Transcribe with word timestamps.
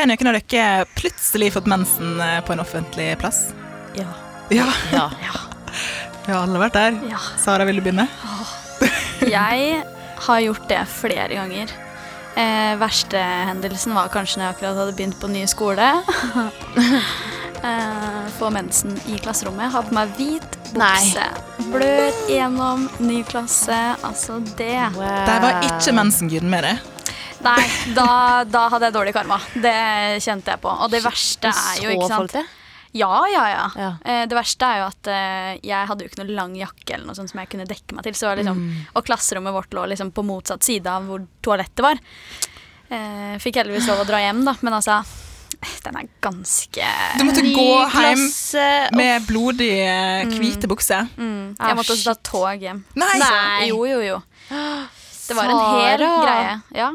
Har 0.00 0.06
noen 0.08 0.28
av 0.30 0.36
dere 0.48 0.84
plutselig 0.96 1.50
fått 1.52 1.66
mensen 1.68 2.14
eh, 2.24 2.38
på 2.40 2.54
en 2.54 2.62
offentlig 2.62 3.18
plass? 3.20 3.50
Ja. 3.92 4.06
Ja, 4.48 4.64
Ja. 4.94 5.10
vi 6.24 6.32
har 6.32 6.38
alle 6.40 6.60
vært 6.62 6.72
der. 6.72 6.94
Ja. 7.10 7.18
Sara, 7.36 7.66
vil 7.68 7.76
du 7.76 7.82
begynne? 7.84 8.06
Jeg 9.28 9.82
har 10.24 10.38
gjort 10.40 10.64
det 10.70 10.78
flere 10.88 11.36
ganger. 11.36 11.74
Eh, 12.32 12.72
verste 12.80 13.20
hendelsen 13.50 13.92
var 13.92 14.08
kanskje 14.14 14.40
når 14.40 14.46
jeg 14.46 14.54
akkurat 14.56 14.80
hadde 14.80 14.94
begynt 14.96 15.18
på 15.20 15.28
ny 15.28 15.42
skole. 15.52 15.90
eh, 17.68 18.22
få 18.38 18.48
mensen 18.56 18.96
i 19.04 19.18
klasserommet. 19.20 19.68
Ha 19.74 19.82
på 19.84 19.98
meg 19.98 20.14
hvit 20.16 20.56
bukse. 20.72 21.26
Blør 21.74 22.22
gjennom 22.32 22.88
ny 23.04 23.20
klasse. 23.28 23.82
Altså 24.00 24.40
det. 24.56 24.78
Der 24.96 25.44
var 25.44 25.60
ikke 25.68 25.92
mensenguden 26.00 26.48
med 26.56 26.70
det. 26.70 26.74
Nei, 27.44 27.62
da, 27.96 28.06
da 28.44 28.66
hadde 28.72 28.88
jeg 28.90 28.94
dårlig 28.98 29.12
karma. 29.16 29.38
Det 29.54 29.74
kjente 30.24 30.52
jeg 30.52 30.60
på. 30.60 30.72
Og 30.84 30.90
det 30.92 31.00
verste 31.04 31.48
er 31.48 31.78
jo, 31.84 31.92
ikke 31.96 32.08
sant? 32.10 32.34
Ja, 32.92 33.08
ja, 33.30 33.44
ja. 33.48 33.64
Ja. 33.78 33.90
Eh, 34.04 34.24
det 34.26 34.34
verste 34.34 34.66
er 34.66 34.80
jo 34.80 34.86
at 34.90 35.08
eh, 35.14 35.50
jeg 35.62 35.86
hadde 35.88 36.02
jo 36.04 36.10
ikke 36.10 36.24
noe 36.24 36.34
lang 36.34 36.56
jakke 36.58 36.96
eller 36.96 37.06
noe 37.06 37.14
sånt 37.16 37.30
som 37.30 37.38
jeg 37.40 37.48
kunne 37.52 37.66
dekke 37.70 37.94
meg 37.96 38.04
til. 38.08 38.16
Så 38.18 38.32
liksom, 38.36 38.58
Mm. 38.60 38.80
Og 38.98 39.04
klasserommet 39.06 39.54
vårt 39.54 39.72
lå 39.78 39.84
liksom 39.92 40.10
på 40.12 40.24
motsatt 40.26 40.66
side 40.66 40.90
av 40.90 41.06
hvor 41.08 41.22
toalettet 41.46 41.84
var. 41.86 42.00
Eh, 42.90 43.36
fikk 43.38 43.60
heldigvis 43.62 43.86
lov 43.88 44.02
å 44.02 44.06
dra 44.08 44.18
hjem, 44.24 44.42
da, 44.44 44.56
men 44.66 44.74
altså 44.80 45.00
Den 45.84 45.96
er 46.00 46.06
ganske 46.24 46.86
Du 47.18 47.22
måtte 47.28 47.42
gå 47.44 47.66
hjem 47.92 48.20
klasse, 48.24 48.64
med 48.96 49.26
blodig 49.28 49.70
eh, 49.84 50.24
hvite 50.34 50.66
bukser. 50.70 51.06
mm, 51.16 51.54
Jeg 51.60 51.76
måtte 51.78 51.94
også 51.94 52.14
ta 52.14 52.14
tog 52.32 52.64
hjem. 52.64 52.82
Nei! 52.98 53.12
Nei. 53.22 53.68
Jo, 53.70 53.84
jo, 53.86 54.00
jo. 54.02 54.18
Det 54.50 55.36
var 55.38 55.46
en 55.52 55.62
hel 55.78 56.02
greie. 56.02 56.54
Ja. 56.74 56.90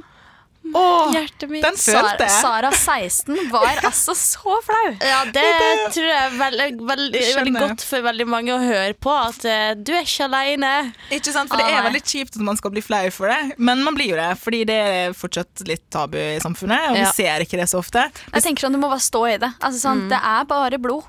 Åh, 0.73 1.11
Hjertet 1.13 1.49
mitt. 1.52 1.61
den 1.63 1.75
følte 1.77 2.25
Sara, 2.25 2.25
jeg. 2.25 2.41
Sara 2.41 2.71
16 2.71 3.52
var 3.52 3.81
altså 3.85 4.16
så 4.17 4.55
flau. 4.66 4.88
Ja, 5.11 5.19
det 5.30 5.44
tror 5.94 6.07
jeg 6.07 6.17
er 6.23 6.33
veldig, 6.39 6.67
veldig, 6.89 7.22
veldig 7.38 7.53
godt 7.59 7.83
for 7.85 8.05
veldig 8.07 8.27
mange 8.27 8.55
å 8.55 8.59
høre 8.63 8.95
på. 8.97 9.13
At 9.13 9.45
eh, 9.45 9.73
du 9.77 9.94
er 9.94 10.02
ikke 10.07 10.25
aleine. 10.30 10.72
Ikke 11.13 11.31
sant? 11.35 11.52
For 11.53 11.61
det 11.61 11.69
er 11.69 11.85
veldig 11.85 12.02
kjipt 12.03 12.39
at 12.39 12.45
man 12.49 12.57
skal 12.59 12.73
bli 12.75 12.83
flau 12.83 13.03
for 13.13 13.30
det, 13.31 13.55
men 13.61 13.83
man 13.85 13.95
blir 13.97 14.13
jo 14.16 14.19
det, 14.19 14.31
fordi 14.41 14.63
det 14.67 14.80
er 14.95 15.16
fortsatt 15.17 15.66
litt 15.69 15.85
tabu 15.94 16.17
i 16.17 16.39
samfunnet, 16.44 16.89
og 16.91 16.97
Ja. 16.97 17.09
vi 17.11 17.23
ser 17.23 17.45
ikke 17.45 17.59
det 17.61 17.69
så 17.72 17.79
ofte. 17.83 18.07
Jeg 18.33 18.44
tenker 18.47 18.66
sånn, 18.66 18.73
Du 18.75 18.81
må 18.81 18.89
bare 18.89 19.03
stå 19.05 19.22
i 19.33 19.38
det. 19.38 19.52
Altså 19.61 19.79
sånn, 19.89 20.07
Det 20.09 20.17
er 20.19 20.44
bare 20.50 20.79
blod. 20.81 21.03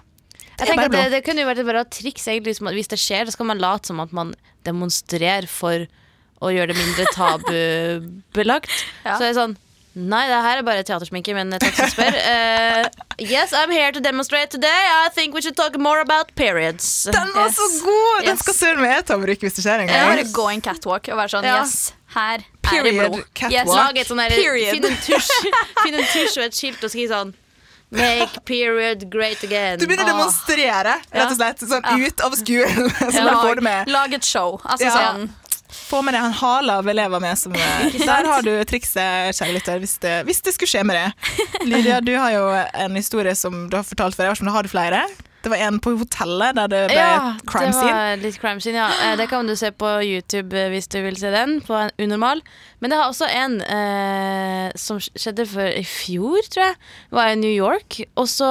Jeg 0.56 0.68
er 0.68 0.72
tenker 0.72 0.86
at 0.88 0.92
det, 0.94 1.10
det 1.12 1.24
kunne 1.26 1.42
jo 1.42 1.48
vært 1.50 1.58
et 1.60 1.66
bra 1.68 1.82
triks 1.84 2.28
egentlig, 2.28 2.54
liksom, 2.54 2.68
at 2.70 2.74
Hvis 2.78 2.88
det 2.88 2.98
skjer, 3.02 3.26
så 3.28 3.32
skal 3.36 3.46
man 3.50 3.58
late 3.60 3.86
som 3.90 4.00
at 4.00 4.12
man 4.12 4.34
demonstrerer 4.64 5.48
for 5.48 5.86
å 6.42 6.50
gjøre 6.52 6.72
det 6.74 6.76
mindre 6.76 7.06
tabubelagt. 7.14 8.70
Ja. 9.06 9.16
Så 9.18 9.24
er 9.24 9.32
det 9.32 9.38
sånn 9.38 9.56
Nei, 9.96 10.26
det 10.28 10.36
her 10.44 10.58
er 10.60 10.64
bare 10.66 10.82
teatersminke, 10.84 11.32
men 11.32 11.54
takk 11.56 11.72
som 11.72 11.86
spør. 11.88 12.12
Uh, 12.20 12.84
yes, 13.32 13.54
I'm 13.56 13.70
here 13.72 13.88
to 13.96 14.00
demonstrate 14.04 14.50
today. 14.52 14.68
I 14.68 15.08
think 15.08 15.32
we 15.32 15.40
should 15.40 15.56
talk 15.56 15.78
more 15.80 16.02
about 16.02 16.34
periods. 16.36 17.04
Den 17.08 17.30
var 17.32 17.48
så 17.48 17.64
Yes. 17.64 17.78
god! 17.80 18.18
Den 18.26 18.28
Yes. 18.34 18.42
skal 18.44 18.54
søren 18.58 18.82
meg 18.84 18.90
jeg 18.92 19.06
ta 19.08 19.14
og 19.16 19.22
hvis 19.24 19.56
det 19.56 19.64
skjer 19.64 19.86
en 19.86 19.88
Jeg 19.88 19.96
gang. 19.96 20.10
bare 20.12 20.26
gå 20.36 20.44
en 20.52 20.60
catwalk 20.66 21.08
og 21.08 21.16
være 21.22 21.32
sånn 21.32 21.48
Ja. 21.48 21.54
Yes, 21.62 21.94
her 22.12 22.34
er 22.34 22.44
det 22.44 22.60
Period 22.68 23.00
blod. 23.14 23.24
catwalk. 23.32 23.56
Yes. 23.56 23.72
Lag 23.72 23.96
et 24.04 24.06
sånn 24.12 24.22
Period. 24.36 24.74
Finn 24.76 24.84
en 24.84 25.00
tusj 25.08 25.32
Finn 25.86 25.94
en 26.02 26.06
tusj 26.12 26.36
og 26.36 26.44
et 26.44 26.60
skilt 26.60 26.84
og 26.84 26.92
skriv 26.92 27.08
sånn 27.16 27.32
Make 27.96 28.40
period 28.44 29.08
great 29.08 29.42
again. 29.46 29.78
Du 29.78 29.86
begynner 29.86 30.10
å 30.10 30.12
demonstrere, 30.12 30.96
rett 31.14 31.30
og 31.30 31.36
slett, 31.38 31.60
sånn 31.70 31.84
Ja. 31.86 31.96
ut 32.04 32.20
av 32.20 32.32
skolen. 32.36 32.90
Så 33.14 33.54
du 33.54 33.62
med. 33.62 33.88
lag 33.88 34.12
et 34.12 34.24
show. 34.26 34.60
Altså 34.66 34.90
Ja. 34.90 34.92
sånn 35.14 35.30
Få 35.86 36.00
med 36.02 36.16
deg 36.16 36.24
en 36.26 36.34
hale 36.40 36.78
av 36.80 36.88
elever 36.90 37.22
med 37.22 37.38
som 37.38 37.54
eh, 37.60 37.94
Der 37.94 38.26
har 38.26 38.42
du 38.42 38.52
trikset, 38.66 39.36
kjære 39.38 39.54
lytter, 39.58 39.78
hvis 39.82 39.96
det, 40.02 40.16
hvis 40.26 40.42
det 40.42 40.56
skulle 40.56 40.72
skje 40.72 40.82
med 40.88 40.98
det. 40.98 41.46
Lydia, 41.68 42.00
du 42.02 42.12
har 42.18 42.34
jo 42.34 42.48
en 42.86 42.98
historie 42.98 43.36
som 43.38 43.68
du 43.70 43.78
har 43.78 43.86
fortalt 43.86 44.18
før. 44.18 44.26
Jeg 44.26 44.34
vet 44.34 44.40
ikke 44.42 44.48
om 44.48 44.52
du 44.52 44.58
har 44.58 44.70
flere? 44.72 45.06
Det 45.46 45.50
var 45.52 45.60
en 45.62 45.76
på 45.78 45.92
hotellet 45.94 46.56
der 46.58 46.70
det 46.72 46.78
ble 46.90 46.96
Ja, 46.98 47.18
crime 47.46 47.70
det 47.70 47.82
var 47.86 48.16
litt 48.18 48.38
crime 48.42 48.58
scene, 48.58 48.80
ja. 48.80 48.88
Eh, 49.04 49.12
Det 49.20 49.28
kan 49.30 49.46
du 49.46 49.54
se 49.54 49.70
på 49.70 49.92
YouTube 50.02 50.58
eh, 50.58 50.72
hvis 50.72 50.88
du 50.90 50.96
vil 51.04 51.14
se 51.20 51.30
den, 51.30 51.60
på 51.62 51.76
en 51.78 51.92
unormal. 52.02 52.42
Men 52.82 52.90
det 52.90 52.98
har 52.98 53.12
også 53.12 53.28
en 53.30 53.60
eh, 53.62 54.72
som 54.74 54.98
skjedde 54.98 55.46
for 55.46 55.70
i 55.70 55.84
fjor, 55.86 56.40
tror 56.50 56.64
jeg. 56.64 56.80
Var 57.14 57.30
i 57.30 57.38
New 57.38 57.54
York. 57.54 58.00
Og 58.18 58.26
så 58.32 58.50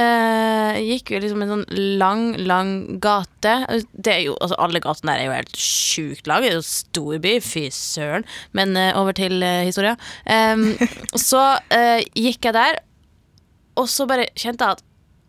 eh, 0.00 0.78
gikk 0.82 1.12
jo 1.14 1.20
liksom 1.22 1.44
en 1.44 1.52
sånn 1.52 1.64
lang, 2.00 2.24
lang 2.46 2.72
gate. 3.02 3.54
Det 3.92 4.12
er 4.12 4.22
jo, 4.26 4.36
altså 4.40 4.58
Alle 4.62 4.82
gatene 4.82 5.12
der 5.12 5.22
er 5.22 5.28
jo 5.28 5.36
helt 5.38 5.60
sjukt 5.60 6.30
lange. 6.30 6.48
Det 6.48 6.52
er 6.52 6.58
jo 6.58 6.66
storby, 6.68 7.36
fy 7.44 7.66
søren. 7.74 8.26
Men 8.56 8.76
uh, 8.78 8.92
over 9.00 9.16
til 9.16 9.38
uh, 9.42 9.62
historia. 9.66 9.94
Um, 10.26 10.72
så 11.28 11.44
uh, 11.58 12.00
gikk 12.18 12.50
jeg 12.50 12.56
der, 12.56 12.80
og 13.80 13.88
så 13.90 14.06
bare 14.10 14.30
kjente 14.38 14.66
jeg 14.66 14.78
at 14.78 14.84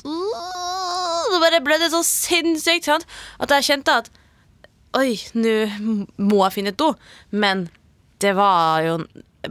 så 0.05 1.39
bare 1.41 1.63
ble 1.65 1.79
det 1.81 1.89
så 1.89 2.03
sinnssykt 2.05 2.85
sant? 2.85 3.07
At 3.41 3.53
jeg 3.55 3.69
kjente 3.71 3.99
at 4.03 4.11
Oi, 4.95 5.17
nå 5.35 5.55
må 6.23 6.37
jeg 6.45 6.53
finne 6.55 6.71
et 6.71 6.79
do. 6.79 6.93
Men 7.35 7.65
det 8.23 8.31
var 8.37 8.85
jo 8.85 8.93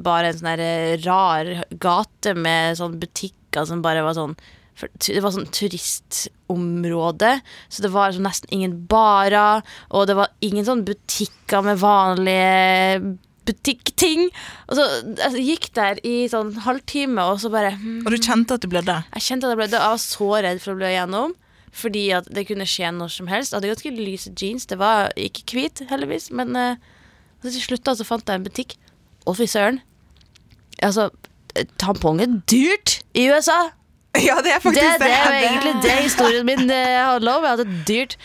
bare 0.01 0.31
en 0.31 0.39
sånn 0.39 0.63
rar 1.05 1.51
gate 1.83 2.33
med 2.39 2.79
sånn 2.79 2.97
butikker 3.03 3.67
som 3.69 3.83
bare 3.85 4.07
var 4.07 4.17
sånn 4.17 4.33
for 4.75 4.91
Det 4.99 5.23
var 5.23 5.31
sånn 5.35 5.51
turistområde, 5.55 7.37
så 7.71 7.85
det 7.85 7.93
var 7.95 8.15
sånn 8.15 8.27
nesten 8.27 8.51
ingen 8.55 8.81
barer, 8.91 9.62
og 9.95 10.09
det 10.11 10.17
var 10.19 10.33
ingen 10.43 10.67
sånn 10.67 10.83
butikker 10.87 11.62
med 11.62 11.79
vanlige 11.83 13.15
butikkting. 13.45 14.29
Og 14.69 14.79
så 14.79 14.85
altså, 14.89 15.37
jeg 15.39 15.47
gikk 15.55 15.71
der 15.77 16.01
i 16.07 16.17
sånn 16.33 16.55
halvtime, 16.65 17.23
og 17.29 17.41
så 17.43 17.51
bare 17.53 17.75
hmm, 17.77 18.03
Og 18.05 18.15
du 18.15 18.19
kjente 18.19 18.57
at 18.57 18.65
du 18.65 18.71
blødde. 18.73 18.99
jeg 19.15 19.27
kjente 19.29 19.49
at 19.49 19.55
jeg 19.55 19.61
og 19.61 19.65
Jeg 19.69 19.85
var 19.85 20.03
så 20.03 20.31
redd 20.47 20.62
for 20.65 20.75
å 20.75 20.79
blø 20.81 20.91
igjennom. 20.93 21.35
Fordi 21.75 22.05
at 22.15 22.29
det 22.31 22.47
kunne 22.47 22.67
skje 22.71 22.93
når 22.95 23.11
som 23.11 23.27
helst. 23.27 23.51
Jeg 23.51 23.59
hadde 23.59 23.73
ganske 23.73 23.95
lyse 23.99 24.31
jeans. 24.39 24.67
Det 24.71 24.79
var 24.79 25.11
ikke 25.19 25.59
hvit, 25.59 25.83
heldigvis. 25.91 26.29
Men 26.31 26.55
uh, 26.55 26.77
så 27.43 27.51
til 27.51 27.65
slutt 27.65 27.87
da, 27.87 27.97
så 27.99 28.06
fant 28.06 28.31
jeg 28.31 28.39
en 28.39 28.47
butikk. 28.47 28.77
Å, 29.27 29.35
fy 29.35 29.49
søren. 29.51 29.81
Altså, 30.85 31.09
eh, 31.59 31.67
tampong 31.83 32.23
er 32.23 32.39
dyrt 32.51 33.01
i 33.19 33.27
USA. 33.33 33.75
Ja, 34.29 34.39
det 34.45 34.55
er 34.55 34.63
Det, 34.63 34.73
Det, 34.75 34.95
det 35.03 35.11
er 35.11 35.27
jo 35.27 35.45
egentlig 35.49 35.75
det 35.83 35.99
historien 36.09 36.47
min 36.47 36.71
eh, 36.71 37.03
handler 37.03 37.39
om. 37.41 37.45
At 37.51 37.63
det 37.63 37.67
er 37.67 37.85
dyrt. 37.89 38.17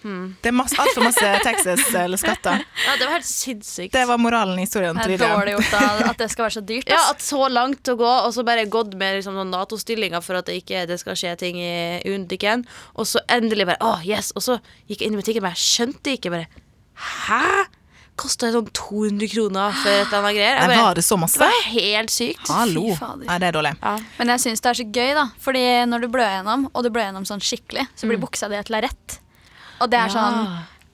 Det 0.00 0.48
er 0.48 0.54
masse, 0.56 0.76
altfor 0.80 1.04
masse 1.04 1.26
Texas 1.44 1.82
eller 1.94 2.16
skatter. 2.20 2.62
Ja, 2.86 2.94
det 2.96 3.04
var 3.04 3.18
helt 3.18 3.28
sinnssykt. 3.28 3.92
Det 3.92 4.06
var 4.08 4.16
moralen 4.18 4.56
i 4.58 4.64
historien 4.64 4.96
Det 4.96 5.18
er 5.18 5.20
dårlig 5.20 5.58
gjort 5.58 5.74
da, 5.74 5.82
at 6.08 6.22
det 6.22 6.30
skal 6.32 6.46
være 6.46 6.54
så 6.56 6.62
dyrt. 6.64 6.88
Ja, 6.88 7.00
at 7.10 7.20
så 7.24 7.48
langt 7.52 7.90
å 7.92 7.96
gå, 8.00 8.08
og 8.08 8.32
så 8.32 8.44
bare 8.46 8.64
gått 8.72 8.94
med 8.96 9.18
liksom, 9.18 9.36
noen 9.36 9.52
Nato-stillinger 9.52 10.24
for 10.24 10.40
at 10.40 10.48
det 10.48 10.56
ikke 10.62 10.86
det 10.88 10.96
skal 11.02 11.18
skje 11.20 11.34
ting 11.42 11.60
i 11.60 12.00
Undiken, 12.08 12.64
Og 12.94 13.08
så 13.10 13.20
endelig 13.28 13.68
bare 13.68 13.80
Å, 13.84 13.98
yes! 14.06 14.32
Og 14.38 14.46
så 14.46 14.56
gikk 14.88 15.02
jeg 15.02 15.10
inn 15.10 15.18
i 15.18 15.20
butikken, 15.20 15.44
men 15.44 15.52
jeg 15.52 15.66
skjønte 15.66 16.16
ikke 16.16 16.32
bare 16.32 16.48
Hæ? 17.28 17.44
Kosta 18.20 18.50
sånn 18.52 18.66
200 18.76 19.30
kroner 19.32 19.76
for 19.80 19.88
et 19.90 20.02
eller 20.10 20.18
annet 20.20 20.36
greier? 20.36 20.56
Jeg 20.58 20.68
Nei, 20.68 20.74
bare, 20.74 20.86
var 20.90 20.98
det 20.98 21.04
så 21.06 21.16
det 21.16 21.48
var 21.54 21.70
helt 21.72 22.12
sykt. 22.12 22.50
Hallo. 22.52 22.82
Fy 22.90 22.98
fader. 22.98 23.24
Nei, 23.30 23.38
det 23.40 23.48
er 23.48 23.56
dårlig. 23.56 23.72
Ja. 23.80 23.94
Men 24.18 24.32
jeg 24.34 24.42
syns 24.44 24.60
det 24.64 24.70
er 24.72 24.78
så 24.82 24.86
gøy, 24.98 25.12
da. 25.16 25.24
Fordi 25.46 25.62
når 25.88 26.04
du 26.04 26.08
blør 26.12 26.28
gjennom, 26.34 26.66
og 26.74 26.84
du 26.84 26.90
blør 26.92 27.06
gjennom 27.08 27.24
sånn 27.28 27.40
skikkelig, 27.40 27.86
så 27.96 28.10
blir 28.10 28.20
buksa 28.20 28.50
di 28.52 28.58
et 28.60 28.68
lerret. 28.72 29.16
Og 29.80 29.88
det 29.88 29.96
er 30.02 30.08
Ja. 30.10 30.14
sånn 30.18 30.40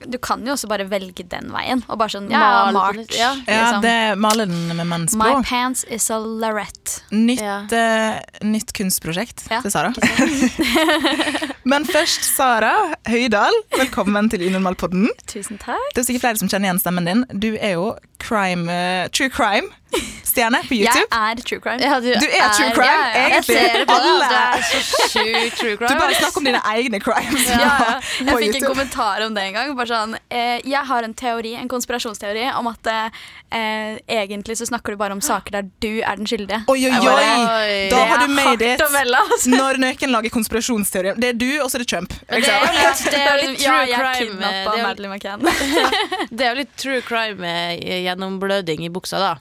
Du 0.05 0.17
kan 0.21 0.43
jo 0.45 0.53
også 0.53 0.67
bare 0.69 0.85
velge 0.89 1.23
den 1.27 1.49
veien. 1.51 1.81
Og 1.89 1.97
bare 1.97 2.13
sånn 2.13 2.29
Ja, 2.29 2.69
March. 2.71 3.15
ja. 3.17 3.31
Ja, 3.47 3.57
liksom. 3.71 3.81
det 3.81 4.17
Male 4.21 4.45
den 4.45 4.67
med 4.77 5.15
My 5.17 5.41
pants 5.43 5.83
is 5.89 6.09
a 6.11 6.19
larette. 6.19 7.01
Nytt, 7.11 7.41
Ja. 7.41 7.61
uh, 7.65 8.19
nytt 8.45 8.73
kunstprosjekt 8.77 9.47
Ja, 9.49 9.61
til 9.61 9.71
Sara. 9.71 9.93
Men 11.67 11.83
først, 11.85 12.23
Sara 12.37 12.73
Høydahl, 13.09 13.53
velkommen 13.75 14.29
til 14.31 14.45
Unormalpodden. 14.47 15.09
Tusen 15.27 15.57
takk. 15.59 15.81
Det 15.95 16.03
er 16.03 16.07
sikkert 16.07 16.21
flere 16.27 16.37
som 16.41 16.47
kjenner 16.51 16.69
igjen 16.69 16.79
stemmen 16.83 17.09
din. 17.09 17.25
Du 17.33 17.49
er 17.57 17.73
jo 17.75 17.89
crime, 18.23 18.69
uh, 18.69 19.07
true 19.09 19.29
crime-stjerne 20.37 20.61
på 20.67 20.77
Jeg 20.77 21.05
er 21.11 21.41
true 21.43 21.59
crime. 21.59 21.81
Ja, 21.81 21.99
Du 21.99 22.27
er 22.27 22.49
true 22.53 22.71
crime, 22.75 22.87
ja, 22.87 23.07
ja. 23.13 23.29
Jeg 23.37 23.43
ser 23.43 23.77
det 23.79 23.87
på 23.87 23.97
deg. 23.97 24.07
Alle. 24.07 24.27
Du 24.27 24.35
er 24.35 24.61
så 24.61 25.07
sjukt 25.11 25.57
true 25.59 25.75
Du 25.77 25.95
bare 25.97 26.15
snakker 26.17 26.37
om 26.41 26.47
dine 26.47 26.61
egne 26.73 26.99
crimes 27.03 27.47
Ja, 27.49 27.57
ja. 27.57 27.99
på 28.31 28.39
Jeg 28.39 28.51
fikk 28.53 28.61
en 28.61 28.67
kommentar 28.71 29.25
om 29.25 29.33
det 29.37 29.43
en 29.47 29.53
gang. 29.57 29.73
Bare 29.77 29.89
sånn, 29.91 30.15
eh, 30.29 30.59
jeg 30.67 30.83
har 30.89 31.03
en 31.07 31.13
teori, 31.17 31.55
en 31.57 31.69
konspirasjonsteori 31.71 32.45
om 32.57 32.69
at 32.71 32.87
eh, 32.91 33.97
egentlig 34.07 34.57
så 34.59 34.67
snakker 34.69 34.93
du 34.95 34.97
bare 35.01 35.15
om 35.15 35.21
saker 35.21 35.57
der 35.59 35.69
du 35.83 36.01
er 36.01 36.15
den 36.19 36.27
skyldige. 36.29 36.61
Oi, 36.67 36.79
oi, 36.87 36.93
oi! 36.97 37.89
Da 37.91 38.03
har 38.11 38.21
er 38.21 38.27
du 38.27 38.33
made 38.33 38.61
it. 38.73 38.81
altså. 38.81 39.49
Når 39.53 39.81
Nøken 39.81 40.11
lager 40.13 40.33
konspirasjonsteorier. 40.33 41.17
Det 41.17 41.33
er 41.33 41.37
du, 41.39 41.49
og 41.63 41.69
så 41.71 41.77
er 41.79 41.85
det 41.85 41.89
Trump. 41.91 42.13
Det 42.27 42.37
er 42.37 42.43
jo 42.43 42.67
litt, 42.73 43.03
det 43.07 43.21
er 43.21 43.37
litt 43.43 43.59
true 43.61 43.85
crime. 43.87 44.37
Det 44.37 44.53
er 44.53 44.63
jo, 44.65 46.27
det 46.37 46.47
er 46.51 46.55
litt 46.61 46.73
true 46.77 47.01
crime 47.05 47.53
gjennombløding 47.77 48.85
i 48.87 48.89
buksa, 48.93 49.19
da. 49.21 49.35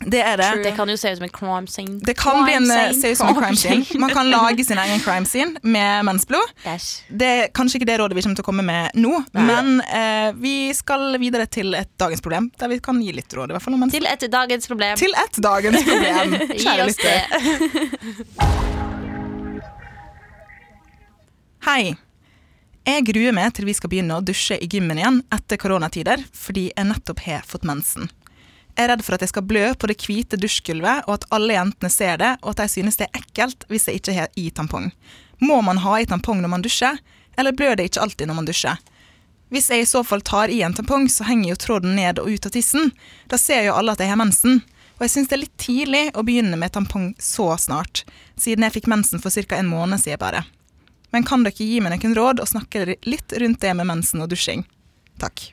Det 0.00 0.20
er 0.22 0.36
det. 0.38 0.62
Det 0.62 0.72
kan 0.76 0.88
jo 0.88 0.94
se 0.96 1.10
ut 1.10 1.18
som 1.18 1.24
en 1.26 1.32
crime 1.34 1.66
scene. 1.66 1.98
Det 2.06 2.14
kan 2.18 2.44
bli 2.44 2.54
en, 2.54 2.66
se 2.94 3.10
ut 3.10 3.18
som 3.18 3.28
en 3.28 3.34
crime 3.34 3.56
scene. 3.58 3.84
Man 3.98 4.10
kan 4.14 4.30
lage 4.34 4.64
sin 4.64 4.78
egen 4.78 5.00
crime 5.02 5.26
scene 5.26 5.58
med 5.62 6.04
mensblod. 6.06 6.52
Yes. 6.66 7.02
Det 7.08 7.26
er 7.26 7.48
kanskje 7.54 7.80
ikke 7.80 7.88
det 7.90 7.98
rådet 7.98 8.18
vi 8.18 8.22
kommer 8.22 8.38
til 8.38 8.46
å 8.46 8.48
komme 8.48 8.62
med 8.66 8.94
nå, 8.94 9.10
Nei. 9.34 9.46
men 9.50 9.80
eh, 9.82 10.30
vi 10.38 10.54
skal 10.76 11.18
videre 11.18 11.48
til 11.50 11.74
et 11.74 11.90
dagens 11.98 12.22
problem, 12.22 12.50
der 12.60 12.70
vi 12.70 12.78
kan 12.84 13.02
gi 13.02 13.12
litt 13.16 13.34
råd. 13.34 13.50
I 13.50 13.58
hvert 13.58 13.66
fall 13.66 13.74
om. 13.74 13.86
Til 13.90 14.06
et 14.06 14.28
dagens 14.30 14.70
problem. 14.70 14.98
Til 15.02 15.14
et 15.18 15.40
dagens 15.48 15.86
problem, 15.90 16.36
kjære 16.62 16.90
lytter. 16.92 17.16
Hei. 21.66 21.96
Jeg 22.88 23.04
gruer 23.04 23.34
meg 23.36 23.50
til 23.52 23.66
vi 23.68 23.74
skal 23.76 23.90
begynne 23.92 24.16
å 24.16 24.24
dusje 24.24 24.56
i 24.64 24.68
gymmen 24.70 24.96
igjen 24.96 25.18
etter 25.34 25.58
koronatider, 25.60 26.22
fordi 26.32 26.70
jeg 26.70 26.86
nettopp 26.88 27.20
har 27.26 27.42
fått 27.44 27.66
mensen. 27.68 28.08
Er 28.78 28.92
redd 28.92 29.02
for 29.02 29.16
at 29.16 29.24
jeg 29.24 29.32
skal 29.32 29.46
blø 29.48 29.72
på 29.74 29.88
det 29.90 29.96
hvite 30.04 30.38
dusjgulvet, 30.38 31.08
og 31.08 31.16
at 31.16 31.26
alle 31.34 31.56
jentene 31.56 31.90
ser 31.90 32.20
det, 32.20 32.36
og 32.44 32.52
at 32.52 32.62
de 32.62 32.68
synes 32.70 33.00
det 33.00 33.08
er 33.08 33.22
ekkelt 33.22 33.66
hvis 33.72 33.88
jeg 33.88 33.98
ikke 33.98 34.14
har 34.14 34.30
i 34.38 34.48
tampong. 34.54 34.92
Må 35.42 35.58
man 35.66 35.82
ha 35.82 35.96
i 35.98 36.06
tampong 36.06 36.38
når 36.42 36.52
man 36.52 36.62
dusjer, 36.62 37.00
eller 37.38 37.56
blør 37.58 37.74
det 37.78 37.88
ikke 37.90 38.04
alltid 38.06 38.30
når 38.30 38.38
man 38.38 38.48
dusjer? 38.48 38.78
Hvis 39.50 39.70
jeg 39.72 39.82
i 39.82 39.88
så 39.88 40.04
fall 40.04 40.22
tar 40.22 40.52
i 40.52 40.60
en 40.62 40.76
tampong, 40.76 41.08
så 41.10 41.26
henger 41.26 41.54
jo 41.54 41.58
tråden 41.58 41.96
ned 41.96 42.20
og 42.22 42.30
ut 42.30 42.46
av 42.46 42.54
tissen. 42.54 42.92
Da 43.32 43.38
ser 43.40 43.64
jo 43.66 43.74
alle 43.78 43.94
at 43.96 44.02
jeg 44.02 44.12
har 44.12 44.20
mensen. 44.20 44.60
Og 44.98 45.06
jeg 45.06 45.14
syns 45.14 45.30
det 45.30 45.36
er 45.38 45.44
litt 45.44 45.58
tidlig 45.62 46.04
å 46.18 46.24
begynne 46.26 46.58
med 46.60 46.74
tampong 46.74 47.12
så 47.22 47.52
snart, 47.58 48.04
siden 48.36 48.66
jeg 48.66 48.76
fikk 48.78 48.90
mensen 48.90 49.22
for 49.22 49.30
ca. 49.30 49.56
en 49.56 49.70
måned 49.70 50.02
siden 50.02 50.20
bare. 50.20 50.44
Men 51.14 51.24
kan 51.24 51.46
dere 51.46 51.56
gi 51.56 51.80
meg 51.80 51.94
noen 51.96 52.18
råd 52.18 52.42
og 52.42 52.50
snakke 52.50 52.98
litt 53.06 53.38
rundt 53.40 53.62
det 53.62 53.74
med 53.78 53.88
mensen 53.88 54.20
og 54.22 54.28
dusjing? 54.34 54.66
Takk. 55.22 55.48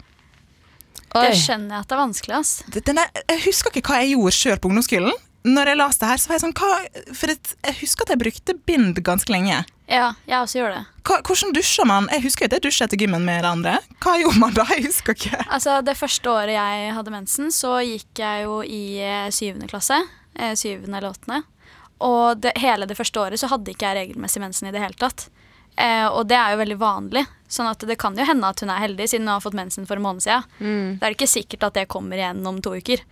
Det 1.24 1.38
skjønner 1.40 1.78
jeg 1.78 1.86
at 1.86 1.88
det 1.88 1.96
er 1.96 2.02
vanskelig. 2.02 2.36
ass. 2.42 2.52
Denne, 2.90 3.06
jeg 3.32 3.44
husker 3.46 3.72
ikke 3.72 3.94
hva 3.94 4.02
jeg 4.04 4.16
gjorde 4.16 4.36
sjøl 4.36 4.60
på 4.60 4.72
ungdomsskolen. 4.72 5.16
Når 5.46 5.70
jeg 5.70 5.78
leste 5.78 6.02
det 6.02 6.10
her, 6.10 6.18
så 6.18 6.30
var 6.30 6.36
jeg 6.40 6.42
sånn 6.42 6.54
hva, 6.58 6.70
For 7.14 7.30
et, 7.36 7.52
jeg 7.68 7.76
husker 7.84 8.08
at 8.08 8.14
jeg 8.16 8.22
brukte 8.24 8.56
bind 8.66 9.02
ganske 9.06 9.30
lenge. 9.30 9.60
Ja, 9.86 10.08
jeg 10.26 10.40
også 10.42 10.58
gjør 10.58 10.72
det. 10.74 10.80
Hva, 11.06 11.20
hvordan 11.22 11.52
dusjer 11.54 11.86
man? 11.86 12.08
Jeg 12.10 12.24
husker 12.24 12.48
ikke 12.48 12.58
jeg 12.58 12.64
dusjer 12.66 12.88
etter 12.88 13.02
gymmen 13.04 13.28
med 13.28 13.44
det 13.46 13.52
andre. 13.52 13.76
Hva 14.02 14.16
gjorde 14.18 14.42
man 14.42 14.56
da? 14.58 14.66
Jeg 14.74 14.88
husker 14.88 15.14
ikke. 15.14 15.44
Altså, 15.46 15.76
Det 15.86 15.94
første 16.00 16.32
året 16.32 16.56
jeg 16.58 16.94
hadde 16.98 17.14
mensen, 17.14 17.52
så 17.54 17.76
gikk 17.86 18.18
jeg 18.24 18.48
jo 18.48 18.56
i 18.66 18.98
eh, 19.06 19.28
syvende 19.30 19.70
klasse. 19.70 20.00
Eh, 20.34 20.56
syvende 20.58 20.98
eller 20.98 21.14
åttende. 21.14 21.44
Og 22.02 22.42
det, 22.42 22.56
hele 22.58 22.90
det 22.90 22.98
første 22.98 23.22
året 23.22 23.40
så 23.40 23.48
hadde 23.54 23.72
ikke 23.72 23.86
jeg 23.86 24.00
regelmessig 24.02 24.42
mensen 24.42 24.68
i 24.68 24.74
det 24.74 24.82
hele 24.82 24.98
tatt. 24.98 25.28
Eh, 25.78 26.08
og 26.10 26.26
det 26.28 26.36
er 26.42 26.56
jo 26.56 26.64
veldig 26.64 26.80
vanlig. 26.82 27.24
Sånn 27.56 27.69
at 27.72 27.86
det 27.88 27.96
kan 28.02 28.18
jo 28.18 28.25
hende 28.28 28.50
at 28.52 28.60
hun 28.63 28.74
er 28.74 28.84
heldig, 28.84 29.07
siden 29.12 29.30
hun 29.30 29.38
har 29.38 29.46
fått 29.46 29.57
mensen 29.57 29.88
for 29.88 30.00
en 30.00 30.06
måned 30.06 30.25
siden. 30.25 30.44
Mm. 30.60 31.00
Det 31.00 31.07
er 31.07 31.16
ikke 31.16 31.31
sikkert 31.31 31.69
at 31.69 31.80
det 31.80 31.88
kommer 31.92 32.19
igjen 32.19 32.44
om 32.48 32.60
to 32.63 32.75
uker. 32.75 33.04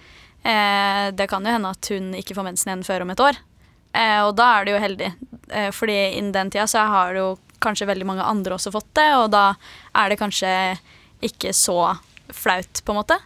Eh, 0.43 1.07
det 1.15 1.29
kan 1.31 1.45
jo 1.45 1.55
hende 1.55 1.71
at 1.71 1.91
hun 1.93 2.11
ikke 2.19 2.35
får 2.35 2.47
mensen 2.49 2.71
igjen 2.71 2.87
før 2.87 3.05
om 3.05 3.13
et 3.13 3.23
år. 3.23 3.39
Eh, 3.93 4.19
og 4.25 4.33
da 4.35 4.49
er 4.57 4.65
det 4.65 4.73
jo 4.73 4.83
heldig, 4.83 5.11
eh, 5.53 5.69
fordi 5.71 5.97
innen 6.17 6.33
den 6.35 6.51
tida 6.51 6.65
så 6.67 6.87
har 6.89 7.13
jo 7.15 7.27
kanskje 7.63 7.87
veldig 7.87 8.07
mange 8.09 8.25
andre 8.25 8.57
også 8.57 8.73
fått 8.73 8.89
det, 8.97 9.09
og 9.15 9.29
da 9.31 9.53
er 9.95 10.09
det 10.09 10.19
kanskje 10.19 10.49
ikke 11.23 11.53
så 11.55 11.93
flaut, 12.33 12.81
på 12.83 12.91
en 12.91 12.99
måte. 12.99 13.19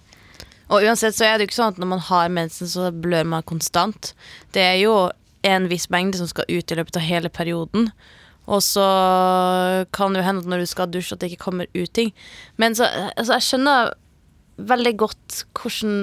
Og 0.67 0.83
uansett 0.83 1.15
så 1.15 1.25
er 1.25 1.37
det 1.37 1.45
jo 1.45 1.49
ikke 1.49 1.61
sånn 1.61 1.73
at 1.73 1.79
når 1.81 1.89
man 1.95 2.03
har 2.09 2.29
mensen, 2.29 2.69
så 2.69 2.91
blør 2.91 3.25
man 3.31 3.47
konstant. 3.47 4.11
Det 4.53 4.61
er 4.61 4.77
jo 4.81 5.07
en 5.47 5.67
viss 5.71 5.87
mengde 5.93 6.19
som 6.19 6.27
skal 6.29 6.49
ut 6.49 6.71
i 6.71 6.77
løpet 6.77 6.99
av 6.99 7.07
hele 7.07 7.31
perioden. 7.31 7.87
Og 8.47 8.61
så 8.63 8.83
kan 9.95 10.13
det 10.13 10.21
jo 10.21 10.27
hende 10.27 10.43
at 10.45 10.51
når 10.51 10.63
du 10.63 10.69
skal 10.71 10.91
dusje, 10.91 11.15
at 11.15 11.21
det 11.21 11.33
ikke 11.33 11.49
kommer 11.49 11.67
ut 11.73 11.93
ting. 11.93 12.13
Men 12.55 12.77
så, 12.77 12.87
altså, 13.17 13.35
jeg 13.35 13.47
skjønner 13.47 13.91
veldig 14.57 14.93
godt 15.03 15.41
hvordan 15.57 15.97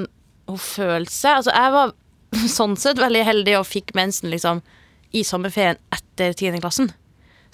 hun 0.51 0.61
føler 0.61 1.09
seg. 1.09 1.41
Altså, 1.41 1.55
jeg 1.55 1.75
var 1.75 1.95
sånn 2.59 2.77
sett 2.81 3.01
veldig 3.01 3.25
heldig 3.27 3.57
og 3.61 3.71
fikk 3.71 3.95
mensen 3.97 4.33
liksom 4.35 4.61
i 5.15 5.23
sommerferien 5.27 5.81
etter 5.95 6.35
10. 6.35 6.61
klassen. 6.61 6.93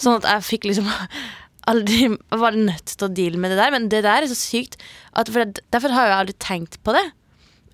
Sånn 0.01 0.19
at 0.19 0.27
jeg 0.27 0.49
fikk 0.49 0.69
liksom 0.71 0.91
aldri 1.71 2.11
var 2.41 2.57
nødt 2.57 2.97
til 2.97 3.07
å 3.07 3.13
deale 3.15 3.41
med 3.41 3.55
det 3.55 3.61
der. 3.61 3.73
Men 3.77 3.89
det 3.93 4.03
der 4.09 4.25
er 4.25 4.31
så 4.31 4.39
sykt. 4.39 4.81
Det, 5.29 5.63
derfor 5.71 5.95
har 5.95 6.11
jeg 6.11 6.19
aldri 6.19 6.39
tenkt 6.43 6.81
på 6.83 6.97
det. 6.97 7.07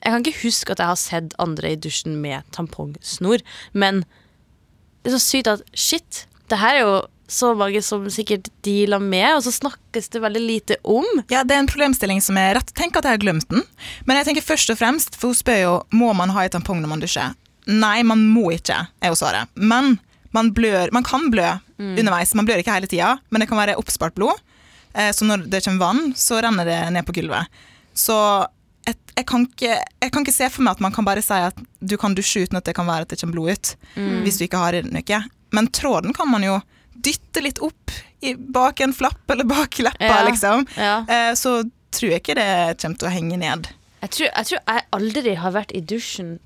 Jeg 0.03 0.13
kan 0.13 0.23
ikke 0.23 0.45
huske 0.45 0.75
at 0.75 0.83
jeg 0.83 0.93
har 0.93 1.01
sett 1.01 1.37
andre 1.43 1.73
i 1.73 1.79
dusjen 1.81 2.19
med 2.21 2.45
tampongsnor, 2.55 3.41
men 3.73 4.05
det 5.03 5.11
er 5.11 5.17
så 5.17 5.23
sykt 5.25 5.49
at 5.51 5.63
shit, 5.73 6.27
det 6.51 6.59
her 6.61 6.79
er 6.79 6.85
jo 6.85 6.97
så 7.29 7.51
mange 7.59 7.81
som 7.83 8.05
sikkert 8.13 8.49
dealer 8.63 9.03
med, 9.03 9.27
og 9.35 9.43
så 9.43 9.51
snakkes 9.55 10.09
det 10.15 10.23
veldig 10.23 10.43
lite 10.43 10.77
om. 10.87 11.07
Ja, 11.33 11.43
Det 11.43 11.57
er 11.57 11.65
en 11.65 11.71
problemstilling 11.71 12.21
som 12.23 12.39
er 12.39 12.55
rett. 12.55 12.71
Tenk 12.75 12.97
at 12.97 13.05
jeg 13.05 13.17
har 13.19 13.23
glemt 13.23 13.49
den. 13.51 13.65
Men 14.07 14.21
jeg 14.21 14.29
tenker 14.29 14.47
først 14.47 14.71
og 14.71 14.79
fremst, 14.79 15.17
for 15.19 15.33
hun 15.33 15.39
spør 15.39 15.61
jo 15.63 15.75
må 15.91 16.13
man 16.15 16.31
ha 16.31 16.45
i 16.47 16.53
tampong 16.53 16.81
når 16.83 16.93
man 16.93 17.03
dusjer. 17.03 17.35
Nei, 17.67 18.03
man 18.07 18.23
må 18.31 18.53
ikke, 18.55 18.79
er 19.03 19.11
jo 19.11 19.19
svaret. 19.19 19.51
Men 19.59 19.97
man, 20.31 20.53
blør, 20.55 20.93
man 20.95 21.03
kan 21.07 21.31
blø 21.35 21.49
underveis. 21.83 22.35
Man 22.39 22.47
blør 22.47 22.63
ikke 22.63 22.73
hele 22.77 22.87
tida, 22.87 23.17
men 23.31 23.43
det 23.43 23.49
kan 23.51 23.59
være 23.59 23.75
oppspart 23.77 24.15
blod. 24.15 24.39
Eh, 24.95 25.11
så 25.13 25.27
når 25.27 25.49
det 25.51 25.65
kommer 25.65 25.83
vann, 25.83 26.13
så 26.17 26.39
renner 26.41 26.65
det 26.65 26.79
ned 26.95 27.05
på 27.09 27.13
gulvet. 27.19 27.51
Så 27.97 28.15
jeg, 28.87 28.95
jeg, 29.17 29.27
kan 29.27 29.45
ikke, 29.49 29.75
jeg 30.05 30.13
kan 30.15 30.23
ikke 30.23 30.33
se 30.37 30.49
for 30.55 30.63
meg 30.63 30.77
at 30.79 30.85
man 30.85 30.95
kan 30.95 31.05
bare 31.05 31.25
si 31.25 31.35
at 31.35 31.59
du 31.83 31.97
kan 31.99 32.15
dusje 32.15 32.47
uten 32.47 32.57
at 32.61 32.65
det 32.69 32.77
kan 32.79 32.87
være 32.87 33.03
at 33.05 33.11
det 33.11 33.19
kommer 33.21 33.35
blod 33.41 33.51
ut. 33.57 33.75
Hvis 34.23 34.39
du 34.39 34.45
ikke 34.47 34.63
har 34.63 34.79
i 34.79 34.85
den. 34.87 34.95
Men 35.55 35.69
tråden 35.69 36.15
kan 36.17 36.29
man 36.31 36.43
jo 36.43 36.61
dytte 36.93 37.43
litt 37.45 37.59
opp 37.63 37.93
i, 38.25 38.33
bak 38.35 38.81
en 38.81 38.95
flapp 38.97 39.31
eller 39.31 39.45
bak 39.45 39.79
leppa, 39.79 40.05
Ja. 40.05 40.23
liksom. 40.27 40.67
Ja. 40.77 40.99
Eh, 41.09 41.33
så 41.39 41.59
tror 41.93 42.11
jeg 42.11 42.23
ikke 42.23 42.35
det 42.39 42.79
kommer 42.83 42.99
til 42.99 43.09
å 43.09 43.13
henge 43.13 43.39
ned. 43.39 43.69
Jeg 44.03 44.11
tror, 44.11 44.27
jeg 44.33 44.47
tror 44.47 44.59
jeg 44.61 44.87
aldri 44.93 45.35
har 45.35 45.53
vært 45.53 45.73
i 45.77 45.81
dusjen, 45.81 46.39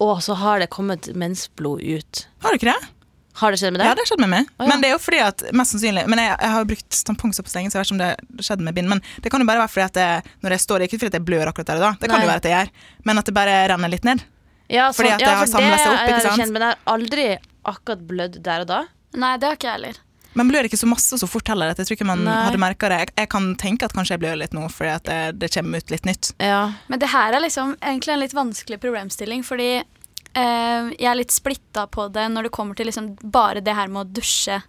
og 0.00 0.22
så 0.24 0.34
har 0.40 0.62
det 0.62 0.70
kommet 0.72 1.10
mensblod 1.14 1.82
ut. 1.82 2.26
Har 2.42 2.52
du 2.54 2.58
ikke 2.60 2.72
det? 2.72 2.88
Har 3.40 3.52
det 3.54 3.60
skjedd 3.60 3.72
med 3.72 3.80
deg? 3.80 3.86
Ja, 3.88 3.94
det 3.94 4.02
har 4.02 4.08
skjedd 4.10 4.20
med 4.24 4.30
meg. 4.32 4.48
Oh, 4.58 4.64
ja. 4.64 4.68
Men 4.72 4.82
det 4.82 4.88
er 4.90 4.94
jo 4.96 5.00
fordi 5.00 5.20
at, 5.22 5.42
mest 5.56 5.72
sannsynlig 5.72 6.02
Men 6.10 6.18
jeg, 6.18 6.32
jeg 6.42 6.50
har 6.50 6.64
brukt 6.68 6.96
tampong 7.06 7.32
såpass 7.36 7.54
lenge, 7.56 7.70
så 7.70 7.78
jeg 7.78 7.84
vet 7.84 7.90
ikke 7.92 7.96
om 7.96 8.00
det 8.02 8.44
skjedde 8.46 8.66
med 8.66 8.74
bind. 8.76 8.90
Men 8.90 9.00
det 9.22 9.30
kan 9.32 9.40
jo 9.40 9.46
bare 9.48 9.62
være 9.62 9.72
fordi 9.74 9.86
at 9.86 10.00
jeg, 10.02 10.32
når 10.42 10.54
jeg 10.56 10.64
står, 10.64 10.78
det 10.80 10.84
er 10.84 10.90
ikke 10.90 11.00
fordi 11.00 11.12
at 11.12 11.18
jeg 11.20 11.26
blør 11.28 11.50
akkurat 11.52 11.70
der 11.70 11.80
og 11.80 11.84
da, 11.86 11.92
det 12.02 12.10
kan 12.10 12.18
Nei. 12.18 12.24
jo 12.26 12.30
være 12.32 12.42
at 12.42 12.48
jeg 12.50 12.56
gjør, 12.56 12.72
men 13.10 13.22
at 13.22 13.30
det 13.30 13.34
bare 13.38 13.54
renner 13.72 13.92
litt 13.94 14.08
ned. 14.08 14.24
Ja, 14.70 14.90
Fordi 14.94 15.08
at 15.10 15.18
det 15.18 15.26
har 15.26 15.40
for 15.42 15.50
samlet 15.50 15.80
seg 15.82 15.90
opp, 15.94 16.02
ikke 16.10 16.20
sant? 16.26 16.38
Kjent, 16.42 16.52
men 16.54 16.62
jeg 16.62 16.70
har 16.70 16.92
aldri 16.94 17.24
akkurat 17.68 18.06
blødd 18.08 18.40
der 18.44 18.64
og 18.64 18.70
da. 18.70 18.80
Nei, 19.18 19.34
det 19.40 19.48
har 19.48 19.58
ikke 19.58 19.68
jeg 19.68 19.78
heller. 19.78 20.00
Man 20.38 20.46
blør 20.46 20.68
ikke 20.68 20.78
så 20.78 20.86
masse 20.86 21.18
så 21.18 21.26
fort 21.26 21.48
heller. 21.50 21.72
Jeg 21.74 21.88
tror 21.88 21.96
ikke 21.96 22.06
man 22.06 22.22
Nei. 22.22 22.36
hadde 22.46 22.60
merka 22.62 22.90
det. 22.92 22.98
Jeg, 23.02 23.14
jeg 23.18 23.30
kan 23.32 23.48
tenke 23.58 23.88
at 23.88 23.94
kanskje 23.96 24.14
jeg 24.14 24.22
blør 24.22 24.38
litt 24.38 24.54
nå 24.54 24.68
fordi 24.70 24.92
at 24.92 25.08
det, 25.08 25.20
det 25.42 25.50
kommer 25.56 25.82
ut 25.82 25.90
litt 25.90 26.06
nytt. 26.06 26.30
Ja. 26.38 26.60
Men 26.86 27.02
det 27.02 27.10
her 27.10 27.34
er 27.34 27.42
liksom 27.42 27.74
egentlig 27.80 28.14
en 28.14 28.22
litt 28.22 28.36
vanskelig 28.36 28.78
problemstilling, 28.82 29.42
fordi 29.46 29.70
eh, 29.80 30.92
jeg 30.94 31.08
er 31.10 31.18
litt 31.18 31.34
splitta 31.34 31.88
på 31.90 32.06
det 32.14 32.28
når 32.30 32.46
det 32.46 32.54
kommer 32.54 32.78
til 32.78 32.86
liksom 32.90 33.16
bare 33.22 33.64
det 33.64 33.74
her 33.74 33.90
med 33.90 34.04
å 34.04 34.20
dusje 34.20 34.60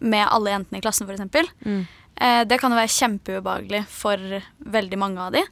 med 0.00 0.24
alle 0.24 0.54
jentene 0.54 0.80
i 0.80 0.84
klassen, 0.84 1.10
f.eks. 1.10 1.52
Mm. 1.68 1.82
Eh, 2.16 2.42
det 2.48 2.56
kan 2.60 2.72
jo 2.72 2.80
være 2.80 2.96
kjempeubehagelig 2.96 3.84
for 3.92 4.40
veldig 4.72 5.00
mange 5.04 5.26
av 5.26 5.36
de. 5.36 5.44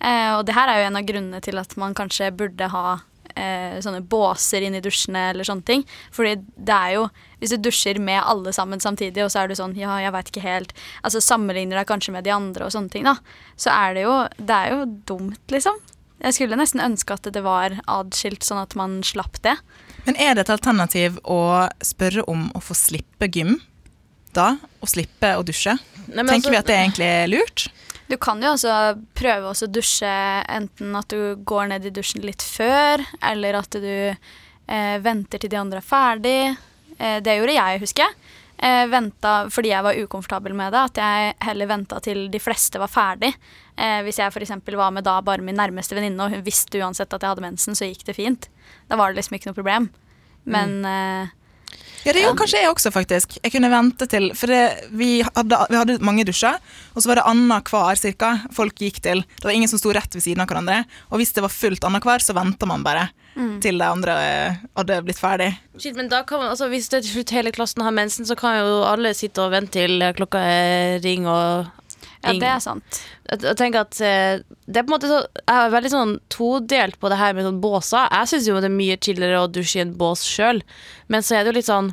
Eh, 0.00 0.30
og 0.38 0.46
det 0.48 0.56
her 0.56 0.72
er 0.72 0.80
jo 0.80 0.88
en 0.88 0.98
av 1.02 1.08
grunnene 1.12 1.44
til 1.44 1.60
at 1.60 1.76
man 1.80 1.92
kanskje 1.96 2.32
burde 2.34 2.72
ha 2.72 3.00
eh, 3.36 3.78
sånne 3.84 4.02
båser 4.04 4.62
inn 4.66 4.74
i 4.74 4.82
dusjene 4.84 5.30
eller 5.30 5.46
sånne 5.48 5.66
ting. 5.68 5.84
Fordi 6.14 6.36
det 6.56 6.78
er 6.78 6.96
jo 6.98 7.10
Hvis 7.42 7.50
du 7.50 7.58
dusjer 7.58 7.98
med 7.98 8.22
alle 8.22 8.52
sammen 8.54 8.78
samtidig, 8.78 9.24
og 9.24 9.30
så 9.34 9.42
er 9.42 9.48
du 9.48 9.54
sånn 9.58 9.74
Ja, 9.74 9.96
jeg 9.98 10.12
veit 10.14 10.28
ikke 10.30 10.44
helt 10.44 10.72
Altså 11.02 11.18
sammenligner 11.20 11.80
deg 11.80 11.88
kanskje 11.90 12.12
med 12.14 12.24
de 12.24 12.30
andre 12.30 12.68
og 12.68 12.72
sånne 12.74 12.90
ting, 12.90 13.04
da. 13.04 13.16
Så 13.56 13.72
er 13.74 13.94
det 13.94 14.04
jo 14.06 14.14
Det 14.38 14.54
er 14.54 14.70
jo 14.76 14.84
dumt, 15.10 15.42
liksom. 15.50 15.80
Jeg 16.22 16.36
skulle 16.36 16.58
nesten 16.58 16.80
ønske 16.84 17.16
at 17.16 17.26
det 17.34 17.42
var 17.42 17.74
adskilt, 17.90 18.44
sånn 18.46 18.60
at 18.62 18.76
man 18.78 19.00
slapp 19.02 19.40
det. 19.42 19.56
Men 20.06 20.18
er 20.22 20.36
det 20.36 20.44
et 20.46 20.52
alternativ 20.54 21.18
å 21.26 21.68
spørre 21.82 22.22
om 22.30 22.48
å 22.54 22.62
få 22.62 22.76
slippe 22.78 23.26
gym 23.26 23.56
da? 24.32 24.56
Og 24.80 24.90
slippe 24.90 25.34
å 25.34 25.42
dusje? 25.42 25.74
Nei, 26.06 26.22
Tenker 26.22 26.34
altså- 26.34 26.50
vi 26.50 26.56
at 26.56 26.66
det 26.66 26.74
er 26.76 26.84
egentlig 26.84 27.08
er 27.10 27.26
lurt? 27.28 27.68
Du 28.12 28.18
kan 28.20 28.42
jo 28.44 28.50
også 28.52 28.72
prøve 29.16 29.48
også 29.48 29.70
å 29.70 29.72
dusje 29.72 30.12
enten 30.52 30.92
at 30.98 31.08
du 31.08 31.38
går 31.48 31.70
ned 31.70 31.86
i 31.88 31.94
dusjen 31.96 32.20
litt 32.26 32.44
før, 32.44 33.00
eller 33.24 33.56
at 33.62 33.78
du 33.80 33.88
eh, 34.12 34.96
venter 35.00 35.40
til 35.40 35.52
de 35.54 35.56
andre 35.56 35.80
er 35.80 35.86
ferdig. 35.86 36.36
Eh, 36.98 37.22
det 37.24 37.38
gjorde 37.38 37.56
jeg, 37.56 37.80
husker 37.80 38.04
jeg. 38.04 38.36
Eh, 38.62 38.84
venta 38.92 39.32
fordi 39.50 39.72
jeg 39.72 39.86
var 39.86 39.96
ukomfortabel 40.04 40.52
med 40.54 40.74
det, 40.76 40.82
at 40.90 41.00
jeg 41.00 41.32
heller 41.48 41.70
venta 41.72 42.02
til 42.04 42.26
de 42.30 42.42
fleste 42.42 42.82
var 42.82 42.92
ferdig. 42.92 43.32
Eh, 43.80 44.02
hvis 44.04 44.20
jeg 44.20 44.28
f.eks. 44.28 44.52
var 44.76 44.92
med 44.92 45.08
da 45.08 45.16
bare 45.24 45.42
min 45.42 45.56
nærmeste 45.56 45.96
venninne, 45.96 46.20
og 46.20 46.36
hun 46.36 46.44
visste 46.44 46.84
uansett 46.84 47.16
at 47.16 47.24
jeg 47.24 47.32
hadde 47.32 47.46
mensen, 47.48 47.78
så 47.78 47.88
gikk 47.88 48.04
det 48.10 48.18
fint. 48.20 48.50
Da 48.92 49.00
var 49.00 49.08
det 49.08 49.22
liksom 49.22 49.38
ikke 49.38 49.50
noe 49.50 49.58
problem. 49.62 49.88
Men 50.44 50.82
eh, 50.84 51.32
Ja, 52.02 52.12
det 52.14 52.24
gjorde 52.24 52.40
kanskje 52.40 52.62
jeg 52.62 52.70
også, 52.72 52.90
faktisk. 52.94 53.36
Jeg 53.42 53.52
kunne 53.54 53.70
vente 53.70 54.08
til 54.10 54.30
For 54.38 54.50
det, 54.50 54.90
vi, 54.98 55.10
hadde, 55.22 55.58
vi 55.70 55.78
hadde 55.78 55.98
mange 56.02 56.26
dusjer, 56.26 56.58
og 56.94 57.02
så 57.02 57.10
var 57.10 57.20
det 57.20 57.26
annenhver 57.30 57.98
cirka 58.00 58.32
folk 58.54 58.78
gikk 58.82 59.02
til. 59.04 59.24
Det 59.38 59.46
var 59.46 59.54
ingen 59.54 59.70
som 59.70 59.80
sto 59.80 59.92
rett 59.94 60.14
ved 60.16 60.24
siden 60.24 60.42
av 60.42 60.50
hverandre. 60.50 60.82
Og 61.10 61.22
hvis 61.22 61.34
det 61.36 61.44
var 61.44 61.54
fullt 61.54 61.84
annenhver, 61.86 62.24
så 62.24 62.34
venta 62.36 62.68
man 62.68 62.86
bare 62.86 63.10
til 63.64 63.78
de 63.80 63.86
andre 63.86 64.14
eh, 64.20 64.56
hadde 64.76 64.98
blitt 65.06 65.20
ferdig. 65.20 65.46
Shit, 65.80 65.96
men 65.96 66.10
da 66.12 66.20
kan 66.28 66.42
man, 66.42 66.50
altså, 66.52 66.68
Hvis 66.68 66.90
det 66.92 67.02
til 67.06 67.14
slutt 67.14 67.32
hele 67.32 67.52
klassen 67.54 67.84
har 67.84 67.94
mensen, 67.94 68.26
så 68.28 68.36
kan 68.36 68.58
jo 68.58 68.82
alle 68.84 69.14
sitte 69.16 69.40
og 69.40 69.54
vente 69.54 69.78
til 69.78 70.04
klokka 70.18 70.42
er 70.42 70.98
ring 71.04 71.24
og 71.30 71.70
ja, 72.24 72.32
det 72.38 72.48
er 72.48 72.60
sant. 72.62 73.00
Jeg, 73.30 73.42
jeg 73.42 73.56
tenker 73.58 73.86
at 73.86 74.00
eh, 74.00 74.42
det 74.66 74.78
er 74.80 74.84
på 74.86 74.92
en 74.92 74.96
måte 74.96 75.10
så 75.10 75.22
Jeg 75.24 75.56
er 75.56 75.72
veldig 75.74 75.90
sånn 75.92 76.12
todelt 76.32 76.98
på 77.02 77.10
det 77.10 77.18
her 77.18 77.34
med 77.34 77.46
sånn 77.48 77.58
båser. 77.62 78.06
Jeg 78.12 78.30
syns 78.32 78.46
jo 78.50 78.60
det 78.62 78.70
er 78.70 78.76
mye 78.76 78.98
chillere 79.02 79.40
å 79.42 79.50
dusje 79.50 79.80
i 79.80 79.84
en 79.86 79.96
bås 79.98 80.22
sjøl, 80.28 80.62
men 81.10 81.22
så 81.26 81.36
er 81.36 81.42
det 81.44 81.52
jo 81.52 81.58
litt 81.58 81.70
sånn 81.70 81.90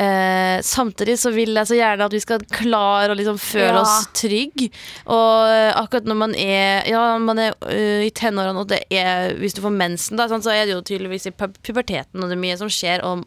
eh, 0.00 0.60
Samtidig 0.66 1.18
så 1.20 1.30
vil 1.34 1.54
jeg 1.56 1.68
så 1.70 1.78
gjerne 1.78 2.06
at 2.08 2.16
vi 2.16 2.20
skal 2.22 2.42
klare 2.52 3.12
å 3.14 3.18
liksom 3.18 3.38
føle 3.40 3.74
Ja. 3.76 3.82
oss 3.82 4.08
trygge. 4.16 4.70
Og 5.06 5.52
eh, 5.52 5.70
akkurat 5.78 6.08
når 6.08 6.18
man 6.24 6.34
er 6.34 6.86
Ja, 6.90 7.04
man 7.22 7.38
er 7.38 7.54
uh, 7.64 8.02
i 8.04 8.10
tenårene, 8.10 8.58
og 8.60 8.68
det 8.72 8.82
er 8.90 9.36
Hvis 9.40 9.54
du 9.56 9.62
får 9.64 9.74
mensen, 9.76 10.16
da, 10.18 10.28
sånn, 10.28 10.44
så 10.44 10.52
er 10.54 10.66
det 10.66 10.74
jo 10.76 10.82
tydeligvis 10.84 11.28
i 11.30 11.34
pu 11.36 11.48
puberteten, 11.62 12.20
og 12.22 12.28
det 12.28 12.36
er 12.36 12.44
mye 12.44 12.58
som 12.60 12.68
skjer, 12.72 13.04
og 13.06 13.24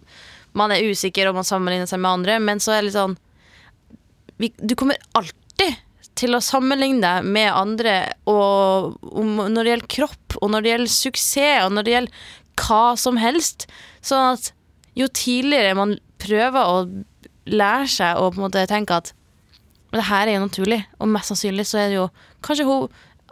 man 0.57 0.71
er 0.74 0.81
usikker, 0.81 1.29
og 1.29 1.36
man 1.38 1.45
sammenligner 1.48 1.88
seg 1.89 2.01
med 2.01 2.12
andre, 2.12 2.39
men 2.41 2.59
så 2.59 2.74
er 2.74 2.81
det 2.81 2.89
litt 2.89 2.98
sånn 2.98 3.17
vi, 4.39 4.53
Du 4.57 4.74
kommer 4.75 4.98
alltid 5.13 5.36
til 6.19 6.35
å 6.35 6.43
sammenligne 6.43 7.01
deg 7.03 7.27
med 7.31 7.49
andre 7.53 7.95
og 8.27 8.97
om, 9.07 9.37
når 9.47 9.61
det 9.61 9.73
gjelder 9.73 9.91
kropp, 9.95 10.37
og 10.39 10.51
når 10.51 10.65
det 10.65 10.73
gjelder 10.73 10.93
suksess, 10.93 11.65
og 11.65 11.75
når 11.75 11.87
det 11.87 11.93
gjelder 11.95 12.25
hva 12.59 12.83
som 12.99 13.19
helst. 13.21 13.67
Sånn 14.05 14.35
at 14.35 14.51
jo 14.99 15.07
tidligere 15.15 15.77
man 15.79 15.95
prøver 16.19 16.59
å 16.59 16.81
lære 17.49 17.87
seg 17.89 18.19
å 18.19 18.29
på 18.29 18.39
en 18.39 18.47
måte 18.49 18.65
tenke 18.69 18.99
at 18.99 19.13
det 19.95 20.05
her 20.05 20.27
er 20.27 20.37
jo 20.37 20.45
naturlig, 20.45 20.83
og 21.01 21.09
mest 21.09 21.31
sannsynlig 21.31 21.65
så 21.65 21.79
er 21.81 21.87
det 21.89 21.97
jo 21.97 22.09
kanskje 22.45 22.67
hun 22.67 22.89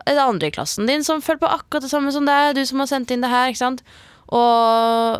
er 0.07 0.15
det 0.15 0.24
andre 0.24 0.50
i 0.50 0.53
klassen 0.55 0.88
din 0.89 1.03
som 1.05 1.22
føler 1.22 1.41
på 1.43 1.51
akkurat 1.51 1.84
det 1.84 1.91
samme 1.91 2.13
som 2.15 2.25
deg, 2.25 2.55
du 2.55 2.63
som 2.65 2.81
har 2.81 2.89
sendt 2.89 3.12
inn 3.13 3.25
det 3.25 3.29
her, 3.29 3.51
ikke 3.51 3.60
sant. 3.60 3.84
Og 4.34 5.19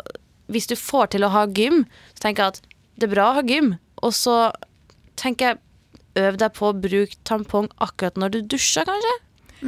hvis 0.50 0.68
du 0.70 0.74
får 0.80 1.12
til 1.12 1.26
å 1.26 1.32
ha 1.34 1.44
gym, 1.54 1.84
så 2.16 2.24
tenker 2.24 2.44
jeg 2.46 2.56
at 2.56 2.76
det 2.98 3.06
er 3.06 3.12
bra 3.12 3.28
å 3.30 3.38
ha 3.38 3.44
gym, 3.46 3.74
og 4.02 4.14
så 4.16 4.38
tenker 5.20 5.52
jeg 5.52 5.60
øv 6.26 6.36
deg 6.42 6.52
på 6.58 6.68
å 6.72 6.76
bruke 6.82 7.16
tampong 7.28 7.68
akkurat 7.80 8.14
når 8.20 8.36
du 8.36 8.42
dusjer, 8.56 8.84
kanskje. 8.88 9.16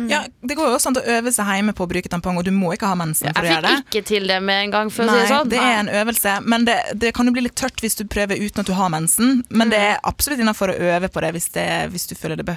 Ja, 0.07 0.21
Det 0.47 0.55
går 0.55 0.69
jo 0.71 0.75
også 0.77 0.87
an 0.93 0.99
å 1.01 1.03
øve 1.17 1.33
seg 1.35 1.49
hjemme 1.51 1.73
på 1.75 1.83
å 1.83 1.89
bruke 1.91 2.07
tampong, 2.13 2.37
og 2.39 2.45
du 2.47 2.53
må 2.55 2.69
ikke 2.77 2.87
ha 2.87 2.95
mensen 2.95 3.33
for 3.35 3.43
å 3.43 3.49
gjøre 3.51 3.63
det. 3.65 3.71
Jeg 3.73 3.81
fikk 3.83 3.97
ikke 3.99 4.07
til 4.07 4.29
det 4.31 4.37
med 4.47 4.61
en 4.69 4.71
gang, 4.71 4.91
for 4.95 5.03
å 5.03 5.11
si 5.11 5.19
det 5.19 5.31
sånn. 5.33 5.49
det 5.51 5.59
er 5.59 5.79
en 5.81 5.89
øvelse, 6.03 6.35
men 6.47 6.65
det, 6.69 6.77
det 7.03 7.11
kan 7.17 7.27
jo 7.27 7.33
bli 7.35 7.43
litt 7.49 7.57
tørt 7.59 7.83
hvis 7.83 7.99
du 7.99 8.05
prøver 8.07 8.39
uten 8.39 8.63
at 8.63 8.71
du 8.71 8.73
har 8.79 8.89
mensen. 8.95 9.43
Men 9.51 9.69
det 9.75 9.81
Mm. 9.81 9.89
er 9.91 9.99
absolutt 10.07 10.39
innafor 10.45 10.71
å 10.71 10.79
øve 10.79 11.09
på 11.11 11.21
det 11.27 11.33
hvis, 11.35 11.49
det, 11.59 11.67
hvis 11.91 12.07
du 12.07 12.15
føler 12.15 12.37
det 12.39 12.47
be- 12.47 12.57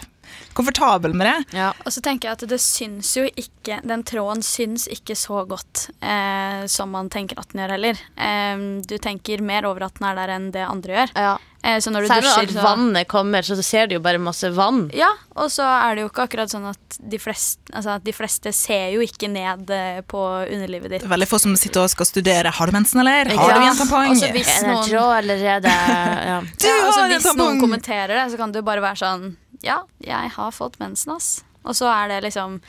komfortabel 0.54 1.14
med 1.18 1.28
det. 1.30 1.58
Ja. 1.60 1.72
Og 1.86 1.94
så 1.96 2.02
tenker 2.06 2.30
jeg 2.30 2.38
at 2.40 2.48
det 2.50 2.60
syns 2.62 3.14
jo 3.18 3.24
ikke 3.36 3.80
Den 3.88 4.04
tråden 4.04 4.44
syns 4.46 4.88
ikke 4.92 5.16
så 5.18 5.44
godt 5.48 5.88
eh, 6.04 6.66
som 6.68 6.92
man 6.94 7.10
tenker 7.14 7.40
at 7.40 7.50
den 7.54 7.64
gjør 7.64 7.76
heller. 7.78 8.04
Eh, 8.18 8.68
du 8.86 8.98
tenker 9.02 9.42
mer 9.42 9.66
over 9.70 9.88
at 9.88 9.98
den 10.00 10.10
er 10.12 10.20
der 10.20 10.36
enn 10.36 10.52
det 10.54 10.66
andre 10.68 10.98
gjør. 11.00 11.14
Ja. 11.16 11.34
Eh, 11.64 11.78
så 11.80 11.94
når 11.94 12.04
du 12.04 12.08
Særlig 12.12 12.28
dusjer, 12.28 12.50
når 12.52 12.60
så 12.60 12.64
vannet 12.68 13.08
kommer, 13.08 13.46
så 13.48 13.56
ser 13.64 13.88
du 13.88 13.96
jo 13.96 14.02
bare 14.04 14.20
masse 14.20 14.50
vann. 14.52 14.90
Ja, 14.94 15.08
og 15.40 15.48
så 15.54 15.64
er 15.64 15.96
det 15.96 16.04
jo 16.04 16.10
ikke 16.12 16.26
akkurat 16.28 16.52
sånn 16.52 16.66
at 16.68 16.98
de 17.00 17.20
fleste, 17.24 17.64
altså 17.72 17.94
at 17.96 18.04
de 18.04 18.14
fleste 18.16 18.52
ser 18.56 18.90
jo 18.98 19.04
ikke 19.06 19.30
ned 19.32 19.72
eh, 19.72 20.02
på 20.04 20.20
underlivet 20.44 20.90
Det 20.92 20.98
ditt. 21.00 21.06
er 21.08 21.14
veldig 21.14 21.30
få 21.32 21.40
som 21.40 21.56
sitter 21.60 21.86
og 21.86 21.94
skal 21.94 22.10
studere. 22.10 22.52
Har 22.52 22.68
du 22.68 22.76
mensen, 22.76 23.00
eller? 23.00 23.32
Ikke 23.32 23.48
Har 23.48 23.62
du 23.62 23.68
en 23.70 23.80
tampong? 23.80 24.12
Og 24.12 24.20
så 24.20 24.32
hvis 24.36 24.52
noen- 24.68 25.00
allerede? 25.14 25.72
Ja. 25.72 26.42
Du 26.60 26.68
ja, 26.68 26.76
altså, 26.84 27.00
har 27.00 27.08
en 27.08 27.16
hvis 27.16 27.36
noen 27.40 27.60
kommenterer 27.64 28.12
det, 28.20 28.26
så 28.34 28.38
kan 28.38 28.52
du 28.52 28.60
bare 28.62 28.84
være 28.84 29.00
sånn 29.00 29.26
Ja, 29.64 29.84
jeg 30.04 30.32
har 30.36 30.52
fått 30.52 30.78
mensen, 30.80 31.16
ass. 31.16 31.44
Og 31.64 31.76
så 31.76 31.88
er 31.88 32.08
det 32.10 32.24
liksom 32.30 32.60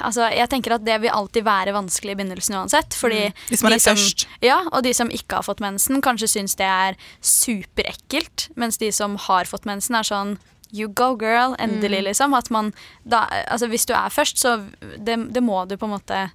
Altså, 0.00 0.28
jeg 0.32 0.48
tenker 0.48 0.72
at 0.76 0.84
det 0.86 1.00
vil 1.02 1.10
alltid 1.10 1.42
være 1.44 1.72
vanskelig 1.74 2.12
i 2.14 2.14
begynnelsen 2.20 2.54
uansett. 2.56 2.94
Fordi 2.94 3.26
Mm. 3.26 3.34
Hvis 3.50 3.62
man 3.62 3.72
er 3.72 3.78
som- 3.78 3.96
først. 3.96 4.26
Ja, 4.40 4.62
og 4.72 4.82
de 4.84 4.92
som 4.94 5.08
ikke 5.10 5.34
har 5.34 5.42
fått 5.42 5.60
mensen, 5.60 6.00
kanskje 6.00 6.28
syns 6.28 6.54
det 6.56 6.64
er 6.64 6.94
superekkelt. 7.20 8.48
Mens 8.56 8.78
de 8.78 8.90
som 8.92 9.16
har 9.16 9.44
fått 9.44 9.66
mensen, 9.66 9.96
er 9.98 10.02
sånn 10.06 10.38
You 10.70 10.86
go, 10.88 11.14
girl. 11.16 11.54
Mm. 11.56 11.60
Endelig, 11.64 12.02
liksom. 12.04 12.34
At 12.36 12.50
man 12.50 12.74
da 13.06 13.26
Altså, 13.50 13.68
hvis 13.68 13.86
du 13.86 13.94
er 13.94 14.08
først, 14.10 14.36
så 14.36 14.68
det, 15.02 15.32
det 15.32 15.42
må 15.42 15.66
du 15.66 15.76
på 15.76 15.84
en 15.88 15.94
måte 15.98 16.30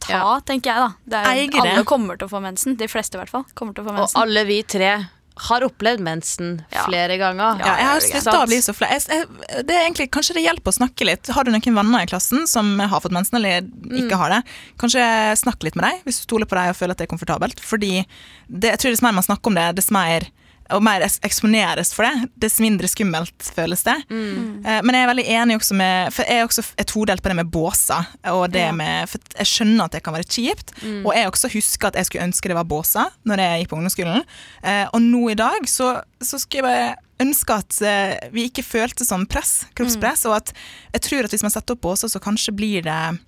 ta, 0.00 0.12
Ja. 0.12 0.40
tenker 0.40 0.70
jeg, 0.70 0.76
da. 0.76 0.92
Det 1.06 1.26
er, 1.26 1.60
alle 1.60 1.84
kommer 1.84 2.16
til 2.16 2.28
å 2.28 2.30
få 2.30 2.40
mensen. 2.40 2.76
De 2.76 2.86
fleste, 2.86 3.16
i 3.16 3.18
hvert 3.18 3.28
fall. 3.30 3.44
Kommer 3.56 3.74
til 3.74 3.84
å 3.84 3.88
få 3.88 3.94
mensen. 3.98 4.16
Og 4.16 4.22
alle 4.22 4.44
vi 4.46 4.62
tre 4.62 5.08
har 5.46 5.64
opplevd 5.66 6.00
mensen 6.02 6.62
Ja. 6.72 6.84
flere 6.88 7.16
ganger. 7.20 7.58
Ja, 7.62 7.74
jeg 7.78 7.86
har 7.86 8.00
slutta 8.00 8.34
å 8.42 8.46
bli 8.50 8.58
så 8.64 8.74
flau. 8.74 8.88
Det 8.90 9.74
er 9.74 9.84
egentlig, 9.86 10.10
Kanskje 10.10 10.34
det 10.34 10.44
hjelper 10.46 10.72
å 10.72 10.76
snakke 10.78 11.06
litt. 11.06 11.26
Har 11.34 11.44
du 11.44 11.50
noen 11.52 11.74
venner 11.78 12.02
i 12.02 12.06
klassen 12.10 12.46
som 12.50 12.78
har 12.80 13.00
fått 13.00 13.12
mensen 13.14 13.36
eller 13.38 13.62
ikke 13.62 14.16
har 14.18 14.30
det, 14.30 14.42
kanskje 14.78 15.04
snakk 15.38 15.62
litt 15.62 15.76
med 15.76 15.84
dem 15.88 16.00
hvis 16.04 16.20
du 16.20 16.26
stoler 16.26 16.46
på 16.48 16.56
dem 16.58 16.70
og 16.72 16.76
føler 16.76 16.92
at 16.96 16.98
det 16.98 17.06
er 17.08 17.14
komfortabelt. 17.16 17.60
Fordi 17.60 18.04
det, 18.48 18.72
jeg 18.74 18.78
tror 18.82 18.90
dess 18.96 19.02
mer 19.02 19.12
man 19.12 19.26
snakker 19.26 19.46
om 19.52 19.54
det, 19.58 19.68
dess 19.78 19.90
mer 19.94 20.26
og 20.70 20.82
mer 20.84 21.00
eksponeres 21.24 21.94
for 21.96 22.04
det, 22.04 22.28
dess 22.44 22.58
mindre 22.60 22.88
skummelt 22.90 23.46
føles 23.56 23.82
det. 23.86 23.94
Eh, 24.10 24.80
Men 24.84 24.94
jeg 24.94 25.02
er 25.04 25.10
veldig 25.14 25.26
enig 25.38 25.56
også 25.60 25.74
med 25.78 26.12
For 26.12 26.24
jeg 26.28 26.42
er 26.42 26.46
også 26.48 26.64
er 26.78 26.84
todelt 26.84 27.22
på 27.22 27.28
det 27.32 27.36
med 27.36 27.50
båser. 27.50 28.06
Og 28.34 28.50
det 28.52 28.66
Ja. 28.66 28.72
med, 28.72 29.08
for 29.08 29.18
jeg 29.38 29.46
skjønner 29.46 29.84
at 29.84 29.92
det 29.92 30.02
kan 30.04 30.14
være 30.14 30.28
kjipt. 30.28 30.72
Og 31.04 31.12
jeg 31.14 31.26
også 31.30 31.48
husker 31.52 31.88
at 31.88 31.94
jeg 31.96 32.06
skulle 32.06 32.24
ønske 32.28 32.48
det 32.48 32.56
var 32.58 32.64
båser 32.68 33.08
når 33.24 33.36
jeg 33.38 33.62
gikk 33.62 33.70
på 33.70 33.76
ungdomsskolen. 33.80 34.24
Eh, 34.62 34.86
og 34.92 35.00
nå 35.02 35.30
i 35.30 35.34
dag 35.34 35.64
så, 35.68 36.02
så 36.20 36.38
skulle 36.38 36.62
jeg 36.62 36.68
bare 36.68 36.96
ønske 37.20 37.50
at 37.54 37.80
eh, 37.82 38.28
vi 38.32 38.44
ikke 38.48 38.62
følte 38.62 39.04
sånn 39.04 39.26
press, 39.26 39.64
kroppspress. 39.74 40.26
Og 40.26 40.36
at 40.36 40.52
jeg 40.94 41.00
tror 41.02 41.24
at 41.24 41.30
hvis 41.34 41.42
man 41.42 41.50
setter 41.50 41.74
opp 41.74 41.80
båser, 41.80 42.08
så 42.12 42.20
kanskje 42.22 42.54
blir 42.54 42.82
det 42.86 43.18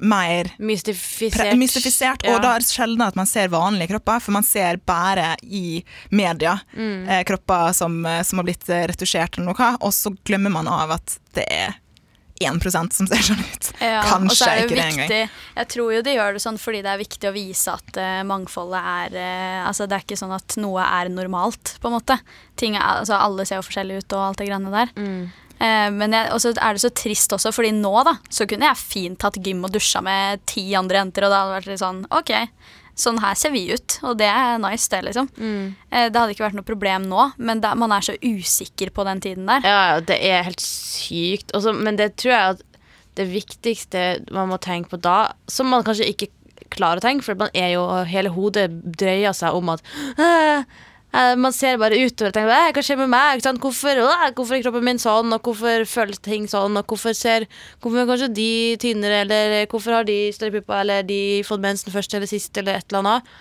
mer 0.00 0.50
Mystifisert. 0.58 1.36
pre- 1.40 1.56
mystifisert. 1.56 2.24
Ja. 2.26 2.34
Og 2.36 2.42
da 2.44 2.54
er 2.56 2.60
det 2.64 2.68
sjelden 2.68 3.00
at 3.06 3.16
man 3.16 3.26
ser 3.26 3.48
vanlige 3.48 3.88
kropper, 3.94 4.20
for 4.20 4.32
man 4.36 4.42
ser 4.44 4.76
bare 4.86 5.36
i 5.42 5.82
media 6.10 6.58
Mm. 6.76 7.08
eh, 7.08 7.22
kropper 7.24 7.72
som, 7.72 8.04
eh, 8.06 8.22
som 8.22 8.38
har 8.38 8.44
blitt 8.44 8.68
eh, 8.68 8.86
retusjert 8.86 9.38
eller 9.38 9.52
noe, 9.54 9.76
og 9.80 9.92
så 9.92 10.12
glemmer 10.24 10.50
man 10.52 10.68
av 10.68 10.90
at 10.98 11.18
det 11.34 11.46
er 11.50 11.74
1% 12.38 12.92
som 12.92 13.06
ser 13.08 13.16
sånn 13.24 13.38
ut. 13.40 13.70
Ja, 13.80 14.02
Kanskje 14.04 14.44
det 14.44 14.64
ikke 14.66 14.74
det 14.76 14.84
engang. 14.84 15.30
Jeg 15.56 15.68
tror 15.72 15.94
jo 15.94 16.02
de 16.04 16.12
gjør 16.18 16.34
det 16.36 16.42
sånn 16.44 16.58
fordi 16.60 16.82
det 16.84 16.90
er 16.92 16.98
viktig 17.00 17.30
å 17.30 17.32
vise 17.32 17.72
at 17.72 17.96
uh, 17.96 18.22
mangfoldet 18.28 18.76
er 18.76 19.16
uh, 19.16 19.68
Altså 19.70 19.86
det 19.88 19.96
er 19.96 20.04
ikke 20.04 20.18
sånn 20.20 20.34
at 20.36 20.56
noe 20.60 20.84
er 20.84 21.08
normalt, 21.08 21.78
på 21.80 21.88
en 21.88 21.94
måte. 21.96 22.18
Ting 22.60 22.76
er, 22.76 22.82
altså 23.00 23.16
Alle 23.16 23.46
ser 23.48 23.56
jo 23.62 23.64
forskjellige 23.70 24.04
ut 24.04 24.12
og 24.18 24.26
alt 24.26 24.42
det 24.42 24.48
greiene 24.50 24.70
der. 24.74 24.92
Mm. 25.00 25.32
Eh, 25.58 25.90
men 25.94 26.16
så 26.40 26.52
er 26.52 26.76
det 26.76 26.82
så 26.84 26.92
trist 26.92 27.32
også, 27.36 27.52
fordi 27.54 27.72
nå 27.76 27.92
da 28.06 28.16
så 28.28 28.46
kunne 28.48 28.68
jeg 28.68 28.82
fint 28.82 29.20
tatt 29.22 29.38
gym 29.42 29.64
og 29.66 29.72
dusja 29.74 30.02
med 30.04 30.44
ti 30.48 30.68
andre 30.78 31.00
jenter, 31.00 31.26
og 31.26 31.32
det 31.32 31.40
hadde 31.40 31.56
vært 31.56 31.70
litt 31.70 31.82
sånn 31.82 32.02
OK, 32.14 32.34
sånn 32.96 33.20
her 33.20 33.36
ser 33.36 33.52
vi 33.52 33.66
ut, 33.72 33.98
og 34.08 34.16
det 34.20 34.28
er 34.30 34.60
nice, 34.60 34.88
det, 34.92 35.02
liksom. 35.08 35.28
Mm. 35.36 35.74
Eh, 35.90 36.06
det 36.08 36.20
hadde 36.20 36.36
ikke 36.36 36.46
vært 36.46 36.58
noe 36.58 36.68
problem 36.68 37.08
nå, 37.10 37.30
men 37.36 37.60
det, 37.64 37.74
man 37.80 37.92
er 37.96 38.06
så 38.06 38.16
usikker 38.24 38.92
på 38.96 39.04
den 39.08 39.20
tiden 39.24 39.50
der. 39.50 39.68
Ja, 39.68 40.00
det 40.00 40.16
er 40.24 40.46
helt 40.48 40.64
sykt. 40.64 41.52
Også, 41.56 41.76
men 41.76 42.00
det 42.00 42.14
tror 42.20 42.32
jeg 42.34 42.56
at 42.56 42.64
det 43.16 43.28
viktigste 43.30 44.06
man 44.34 44.50
må 44.52 44.58
tenke 44.60 44.92
på 44.92 45.00
da, 45.00 45.32
som 45.48 45.70
man 45.72 45.84
kanskje 45.86 46.08
ikke 46.12 46.32
klarer 46.72 47.00
å 47.00 47.04
tenke, 47.04 47.24
for 47.24 47.38
man 47.38 47.52
er 47.56 47.74
jo 47.76 47.84
hele 48.08 48.32
hodet 48.34 48.68
drøyer 48.98 49.36
seg 49.36 49.56
om 49.56 49.72
at 49.72 49.84
man 51.14 51.52
ser 51.54 51.78
bare 51.80 51.96
utover 51.96 52.28
og 52.28 52.34
tenker 52.36 52.52
«Æ, 52.52 52.72
hva 52.76 52.82
skjer 52.84 52.98
med 53.00 53.08
meg? 53.12 53.42
Hvorfor, 53.62 54.00
«Æ, 54.02 54.30
hvorfor 54.36 54.56
er 54.56 54.64
kroppen 54.64 54.84
min 54.84 54.98
sånn, 55.00 55.32
og 55.32 55.42
hvorfor 55.46 55.86
føles 55.88 56.18
ting 56.20 56.48
sånn, 56.50 56.76
og 56.76 56.86
hvorfor 56.86 57.14
ser 57.16 57.46
Hvorfor 57.80 58.02
er 58.02 58.08
kanskje 58.10 58.28
de 58.36 58.50
tynnere, 58.82 59.22
eller 59.24 59.66
hvorfor 59.70 60.00
har 60.00 60.08
de 60.08 60.18
større 60.36 60.58
pupper, 60.58 60.82
eller 60.82 61.06
de 61.08 61.20
fått 61.46 61.62
mensen 61.64 61.94
først 61.94 62.14
eller 62.14 62.28
sist, 62.30 62.56
eller 62.58 62.80
et 62.80 62.90
eller 62.90 63.04
annet. 63.04 63.36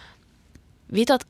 Vite 0.94 1.20
at 1.20 1.26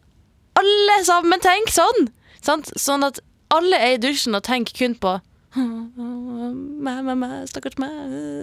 alle 0.59 0.99
sammen 1.07 1.41
tenker 1.41 1.73
sånn! 1.73 2.11
Sant? 2.45 2.69
Sånn 2.77 3.05
at 3.07 3.23
alle 3.53 3.79
er 3.81 3.95
i 3.95 4.01
dusjen 4.01 4.37
og 4.37 4.45
tenker 4.45 4.75
kun 4.77 4.99
på 5.01 5.17
meg, 5.55 7.03
meg, 7.05 7.15
meg, 7.17 7.35
stakkars 7.49 7.77
meg. 7.79 7.95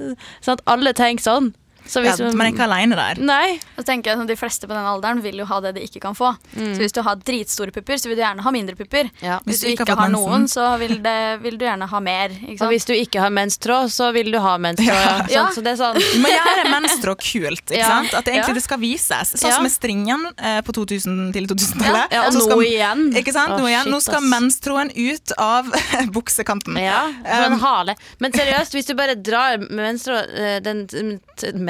Sånn 0.44 0.56
at 0.56 0.62
alle 0.70 0.94
tenker 0.96 1.24
sånn. 1.24 1.50
Så 1.86 2.02
Ja, 2.04 2.14
man- 2.32 2.46
er 2.46 2.52
ikke 2.52 2.64
aleine 2.66 2.94
der. 2.96 3.14
Nei. 3.22 3.58
Så 3.76 3.84
tenker 3.84 4.12
jeg 4.12 4.20
at 4.20 4.26
De 4.28 4.36
fleste 4.36 4.66
på 4.68 4.74
den 4.74 4.84
alderen 4.86 5.20
vil 5.22 5.36
jo 5.38 5.44
ha 5.44 5.60
det 5.60 5.74
de 5.74 5.80
ikke 5.82 6.00
kan 6.00 6.14
få. 6.14 6.36
Mm. 6.56 6.74
Så 6.76 6.78
hvis 6.78 6.92
du 6.92 7.02
har 7.02 7.16
dritstore 7.16 7.72
pupper, 7.72 7.94
så 7.98 8.08
vil 8.08 8.16
du 8.16 8.22
gjerne 8.22 8.40
ha 8.42 8.50
mindre 8.50 8.74
pupper. 8.76 9.10
Ja. 9.20 9.40
Hvis 9.46 9.60
du 9.62 9.68
ikke 9.68 9.96
har 9.96 10.08
noen, 10.08 10.46
så 10.48 10.78
vil, 10.78 10.98
det, 11.02 11.40
vil 11.42 11.56
du 11.58 11.64
gjerne 11.66 11.88
ha 11.88 12.00
mer. 12.00 12.28
Ikke 12.30 12.62
Og 12.62 12.70
hvis 12.72 12.84
du 12.86 12.92
ikke 12.94 13.20
har 13.20 13.30
menstråd, 13.30 13.90
så 13.90 14.12
vil 14.12 14.30
du 14.32 14.38
ha 14.38 14.56
menstråd. 14.58 14.86
Ja. 14.86 15.26
Ja. 15.32 15.46
Sånn, 15.48 15.54
så 15.56 15.62
det 15.64 15.72
er 15.72 15.76
sånn 15.80 15.94
Du 15.98 16.18
må 16.22 16.28
gjøre 16.28 16.70
menstråd 16.70 17.18
kult. 17.18 17.64
ikke 17.70 17.76
Ja. 17.78 17.88
sant? 17.88 18.14
At 18.14 18.24
det 18.24 18.34
egentlig 18.34 18.48
Ja. 18.48 18.54
det 18.54 18.62
skal 18.62 18.78
vises. 18.78 19.32
Sånn 19.40 19.52
som 19.52 19.62
med 19.62 19.72
stringen 19.72 20.26
eh, 20.38 20.60
på 20.62 20.72
2000 20.72 21.32
til 21.32 21.46
2000-tallet. 21.46 22.12
Ja, 22.12 22.26
og 22.26 22.32
nå 22.34 22.40
skal- 22.42 22.62
igjen. 22.66 23.14
Ikke 23.16 23.32
sant? 23.32 23.58
Nå, 23.58 23.66
igjen. 23.66 23.84
shit, 23.84 23.92
nå 23.92 24.00
skal 24.02 24.20
menstråen 24.22 24.42
menstråden 24.52 24.90
ut 24.96 25.32
av 25.38 25.64
buksekanten. 26.12 26.76
Ja, 26.78 27.08
for 27.24 27.44
en 27.46 27.52
Um, 27.52 27.60
hale. 27.60 27.94
Men 28.20 28.32
seriøst, 28.32 28.72
hvis 28.72 28.86
du 28.86 28.94
bare 28.94 29.14
drar 29.14 29.58
menstrå, 29.70 30.18
eh, 30.34 30.60
den 30.60 30.86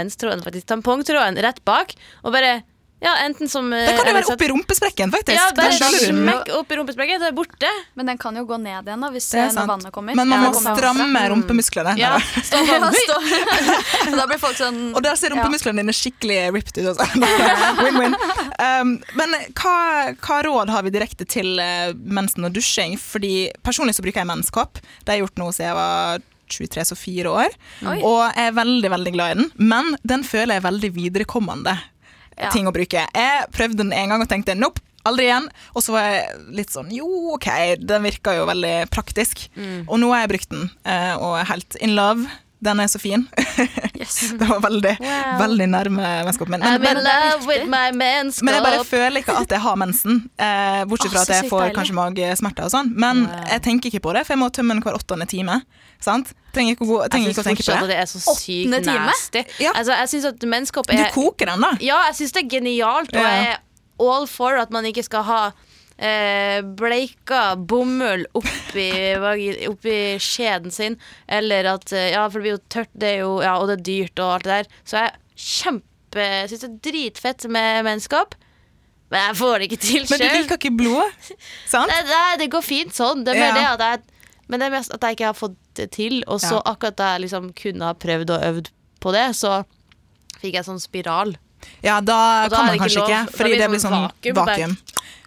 menstråden, 0.02 0.44
faktisk, 0.44 0.68
tampongtråden 0.75 1.40
rett 1.47 1.64
bak, 1.68 1.97
og 2.26 2.35
bare 2.37 2.61
Ja, 3.02 3.16
enten 3.25 3.49
som 3.50 3.66
eh, 3.75 3.80
Det 3.88 3.97
kan 3.99 4.06
jo 4.06 4.12
være 4.14 4.30
oppi 4.30 4.47
rumpesprekken, 4.47 5.11
faktisk. 5.11 5.35
Ja, 5.35 5.49
bare 5.59 5.75
smekk 5.75 6.52
opp 6.54 6.71
i 6.71 6.76
rumpesprekken, 6.78 7.18
så 7.18 7.26
er 7.26 7.32
det 7.32 7.35
borte. 7.35 7.71
Men 7.99 8.06
den 8.12 8.21
kan 8.23 8.37
jo 8.38 8.44
gå 8.47 8.54
ned 8.62 8.87
igjen 8.87 9.02
da, 9.02 9.09
hvis 9.11 9.26
Det 9.32 9.40
er 9.40 9.49
eh, 9.49 9.54
sant. 9.56 9.66
vannet 9.73 9.90
kommer. 9.97 10.14
Men 10.14 10.30
man 10.30 10.44
må 10.44 10.52
ja, 10.54 10.76
stramme 10.76 11.25
rumpemusklene. 11.32 11.97
Ja, 11.99 12.12
stå 12.47 12.61
Ja, 12.71 12.78
sånn. 12.78 12.94
stå. 12.94 13.18
Og 14.06 14.16
da 14.21 14.28
blir 14.30 14.38
folk 14.44 14.54
sånn 14.61 14.80
Og 14.94 15.02
der 15.02 15.18
ser 15.18 15.35
rumpemusklene 15.35 15.82
dine 15.82 15.97
skikkelig 15.99 16.38
ripped 16.54 16.78
ut. 16.78 16.87
Også. 16.94 17.11
Win-win. 17.82 18.14
Um, 18.62 18.94
men 19.18 19.35
hva, 19.59 19.76
hva 20.23 20.38
råd 20.47 20.71
har 20.71 20.87
vi 20.87 20.94
direkte 20.94 21.26
til 21.26 21.59
uh, 21.59 21.90
mensen 22.06 22.47
og 22.47 22.54
dusjing? 22.54 22.94
Fordi 23.02 23.49
Personlig 23.66 23.99
så 23.99 24.06
bruker 24.06 24.23
jeg 24.23 24.30
menskopp. 24.30 24.78
Det 25.02 25.11
har 25.11 25.18
jeg 25.18 25.26
gjort 25.26 25.42
nå 25.42 25.50
siden 25.50 25.73
jeg 25.73 25.80
var 25.82 26.23
23, 26.52 26.85
så 26.92 26.99
fire 26.99 27.32
år. 27.32 27.56
Oi. 27.87 27.99
Og 28.00 28.21
jeg 28.37 28.47
er 28.50 28.56
veldig 28.61 28.90
veldig 28.94 29.12
glad 29.16 29.32
i 29.35 29.40
den. 29.42 29.50
Men 29.73 29.92
den 30.04 30.25
føler 30.28 30.56
jeg 30.56 30.62
er 30.64 30.68
veldig 30.71 30.92
viderekommende 31.00 31.78
Ja. 32.38 32.49
ting 32.50 32.66
å 32.66 32.73
bruke. 32.73 33.02
Jeg 33.14 33.47
prøvde 33.52 33.76
den 33.82 33.92
en 33.92 34.09
gang 34.09 34.23
og 34.25 34.28
tenkte 34.30 34.54
nope. 34.56 34.80
Aldri 35.04 35.25
igjen. 35.26 35.49
Og 35.75 35.82
så 35.82 35.92
var 35.97 36.04
jeg 36.06 36.38
litt 36.54 36.71
sånn 36.71 36.90
jo, 36.94 37.06
OK, 37.35 37.49
den 37.82 38.04
virka 38.06 38.37
jo 38.37 38.44
veldig 38.47 38.88
praktisk. 38.94 39.49
Mm. 39.56 39.85
Og 39.88 39.99
nå 39.99 40.12
har 40.14 40.23
jeg 40.23 40.30
brukt 40.30 40.50
den, 40.54 40.71
eh, 40.87 41.14
og 41.18 41.40
er 41.40 41.49
helt 41.50 41.75
in 41.82 41.97
love. 41.99 42.28
Den 42.62 42.78
er 42.78 42.87
så 42.87 42.99
fin. 43.02 43.25
yes. 44.00 44.33
Det 44.38 44.47
var 44.47 44.61
veldig, 44.62 44.92
Wow. 45.02 45.38
veldig 45.40 45.66
nærme 45.73 46.11
vennskapet 46.28 46.52
mitt. 46.54 46.61
men, 46.62 46.76
I'm 46.81 46.90
in 46.92 47.00
love 47.02 47.47
with 47.49 47.64
my 47.66 47.88
menskap. 47.90 48.45
men 48.47 48.54
jeg 48.54 48.62
bare 48.62 48.85
føler 48.87 49.19
ikke 49.25 49.35
at 49.40 49.50
jeg 49.57 49.61
har 49.64 49.76
mensen. 49.81 50.21
Eh, 50.38 50.85
bortsett 50.87 51.11
Åh, 51.11 51.14
fra 51.16 51.23
at 51.26 51.33
jeg 51.42 51.50
får 51.50 51.61
deilig. 51.64 51.75
kanskje 51.81 51.97
magesmerter 51.99 52.69
og 52.69 52.71
sånn. 52.71 52.92
Men 52.95 53.25
Wow. 53.26 53.40
jeg 53.50 53.62
tenker 53.66 53.90
ikke 53.90 54.00
på 54.07 54.12
det, 54.14 54.23
for 54.26 54.35
jeg 54.37 54.40
må 54.45 54.49
tømme 54.54 54.76
den 54.76 54.83
hver 54.87 54.95
åttende 55.00 55.26
time. 55.28 55.59
Sant? 56.02 56.31
Trenger 56.54 56.76
ikke 56.76 56.87
å, 56.87 56.90
gå, 56.92 57.00
trenger 57.11 57.31
ikke 57.35 57.42
å 57.42 57.49
tenke 57.50 57.66
på 57.66 57.81
det. 57.81 57.88
det 57.90 57.99
er 57.99 58.07
så 58.12 58.21
sykt 58.23 58.71
Åttende 58.71 58.81
time? 58.87 59.07
nasty. 59.11 59.45
Ja. 59.59 59.73
Altså, 59.75 59.92
jeg 59.99 60.09
syns 60.14 60.25
at 60.31 60.49
menskopp 60.54 60.87
Du 60.87 60.95
er 60.97 61.11
koker 61.14 61.47
den, 61.50 61.61
da. 61.66 61.73
Ja, 61.81 61.99
jeg 62.11 62.14
syns 62.21 62.33
det 62.38 62.45
er 62.45 62.49
genialt, 62.61 63.11
og 63.14 63.23
jeg 63.23 63.47
er 63.50 63.59
all 64.00 64.26
for 64.26 64.57
at 64.59 64.71
man 64.71 64.85
ikke 64.85 65.02
skal 65.04 65.23
ha 65.26 65.42
bleika 66.76 67.42
bomull 67.56 68.25
oppi, 68.38 68.88
oppi 69.71 69.97
skjeden 70.23 70.73
sin, 70.75 70.97
eller 71.28 71.68
at 71.76 71.92
eh, 71.94 72.11
Ja, 72.14 72.25
for 72.28 72.40
det 72.40 72.47
blir 72.47 72.56
jo 72.56 72.62
tørt, 72.73 72.92
det 72.99 73.12
jo, 73.21 73.37
ja, 73.44 73.56
og 73.61 73.68
det 73.71 73.78
er 73.80 73.85
dyrt 73.88 74.23
og 74.23 74.32
alt 74.37 74.47
det 74.49 74.56
der. 74.61 74.71
Så 74.85 75.02
jeg 75.02 75.12
kjempe 75.49 76.28
syns 76.50 76.64
det 76.64 76.71
er 76.71 76.80
dritfett 76.90 77.47
med 77.50 77.85
menneskap. 77.87 78.35
men 79.12 79.21
jeg 79.28 79.37
får 79.37 79.59
det 79.59 79.68
ikke 79.71 79.80
til 79.85 80.06
Men 80.11 80.18
du 80.18 80.25
sjøl. 80.25 80.37
liker 80.42 80.59
ikke 80.61 80.76
blod, 80.76 81.28
sant? 81.73 81.92
Nei, 81.92 82.00
nei, 82.09 82.37
det 82.42 82.50
går 82.52 82.62
fint 82.66 82.94
sånn. 82.97 83.25
Det 83.25 83.35
er 83.37 83.40
mer 83.40 83.61
Ja. 83.61 83.76
det 83.76 83.85
at 83.85 84.00
jeg 84.00 84.09
Men 84.49 84.61
det 84.61 84.66
er 84.66 84.71
mest 84.75 84.92
at 84.92 85.00
jeg 85.06 85.16
ikke 85.16 85.25
har 85.30 85.37
fått 85.38 85.54
det 85.78 85.90
til. 85.94 86.18
Og 86.26 86.40
så 86.42 86.59
Ja. 86.59 86.62
akkurat 86.75 86.97
da 86.97 87.12
jeg 87.14 87.23
liksom 87.23 87.52
kunne 87.56 87.85
ha 87.88 87.94
prøvd 87.94 88.30
og 88.35 88.42
øvd 88.50 88.66
på 89.00 89.12
det, 89.14 89.28
så 89.38 89.62
fikk 90.42 90.54
jeg 90.59 90.64
sånn 90.66 90.80
spiral. 90.82 91.37
Ja, 91.82 92.00
da 92.02 92.49
da 92.50 92.56
kan 92.56 92.66
man 92.66 92.75
ikke 92.75 92.82
kanskje 92.85 93.02
ikke, 93.06 93.21
for 93.30 93.38
fordi 93.38 93.52
det 93.56 93.59
blir 93.62 93.68
blir 93.71 93.80
sånn 93.80 93.94
sånn 93.94 94.09
vakuum 94.11 94.35
vakuum. 94.35 94.76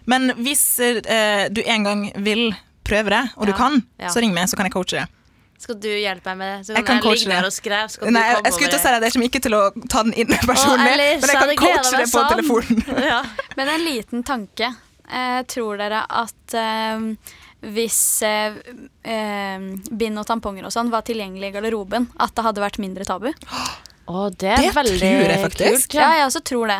Men 0.06 0.32
hvis 0.38 0.64
eh, 0.80 1.48
du 1.50 1.62
en 1.66 1.84
gang 1.88 2.06
vil 2.24 2.50
prøve 2.86 3.10
det, 3.10 3.24
og 3.38 3.46
du 3.48 3.52
Ja. 3.54 3.58
kan, 3.58 3.84
Ja. 4.00 4.08
så 4.14 4.22
ring 4.22 4.34
meg, 4.34 4.48
så 4.50 4.56
kan 4.58 4.66
jeg 4.66 4.74
coache 4.74 5.00
det. 5.00 5.08
Skal 5.58 5.76
du 5.80 5.88
hjelpe 5.88 6.26
meg 6.36 6.38
med 6.38 6.50
det? 6.52 6.66
Så 6.68 6.74
Jeg 6.76 6.86
kan 6.86 6.86
kan 6.86 6.96
jeg, 6.96 7.04
coache 7.04 7.26
ligge 7.26 7.40
der 7.42 7.46
og 7.48 7.54
skrev. 7.56 7.90
Skal 7.90 8.12
Nei, 8.12 8.22
jeg, 8.28 8.42
jeg 8.44 8.54
skulle 8.54 8.70
til 8.70 8.78
å 8.80 8.82
si 8.84 8.90
det, 8.92 9.02
jeg 9.08 9.14
kommer 9.16 9.30
ikke 9.30 9.42
til 9.46 9.54
å 9.56 9.62
ta 9.90 10.04
den 10.04 10.14
inn 10.14 10.28
personlig, 10.28 10.92
Alice, 10.92 11.22
men 11.22 11.30
jeg 11.30 11.40
kan 11.40 11.48
gledet 11.48 11.60
coache 11.64 11.98
det 11.98 12.10
på 12.12 12.20
sånn. 12.20 12.30
telefonen. 12.36 12.84
Ja. 13.12 13.22
Men 13.58 13.68
en 13.70 13.86
liten 13.88 14.24
tanke. 14.24 14.76
Eh, 15.06 15.42
tror 15.44 15.78
dere 15.78 16.04
at 16.10 16.54
eh, 16.54 17.00
hvis 17.62 18.22
eh, 18.26 18.54
eh, 19.06 19.60
bind 19.92 20.18
og 20.22 20.26
tamponger 20.28 20.66
og 20.66 20.74
sånn 20.74 20.90
var 20.92 21.02
tilgjengelig 21.08 21.50
i 21.50 21.56
garderoben, 21.56 22.10
at 22.20 22.34
det 22.36 22.44
hadde 22.46 22.62
vært 22.62 22.78
mindre 22.82 23.06
tabu? 23.06 23.32
Å, 24.06 24.30
det 24.38 24.52
er 24.52 24.62
Det 24.68 24.74
veldig 24.76 25.00
tror 25.00 25.30
jeg 25.32 25.42
faktisk. 25.46 25.90
kult. 25.90 25.94
Ja, 25.98 26.10
jeg 26.20 26.26
også 26.28 26.42
tror 26.46 26.68
det. 26.74 26.80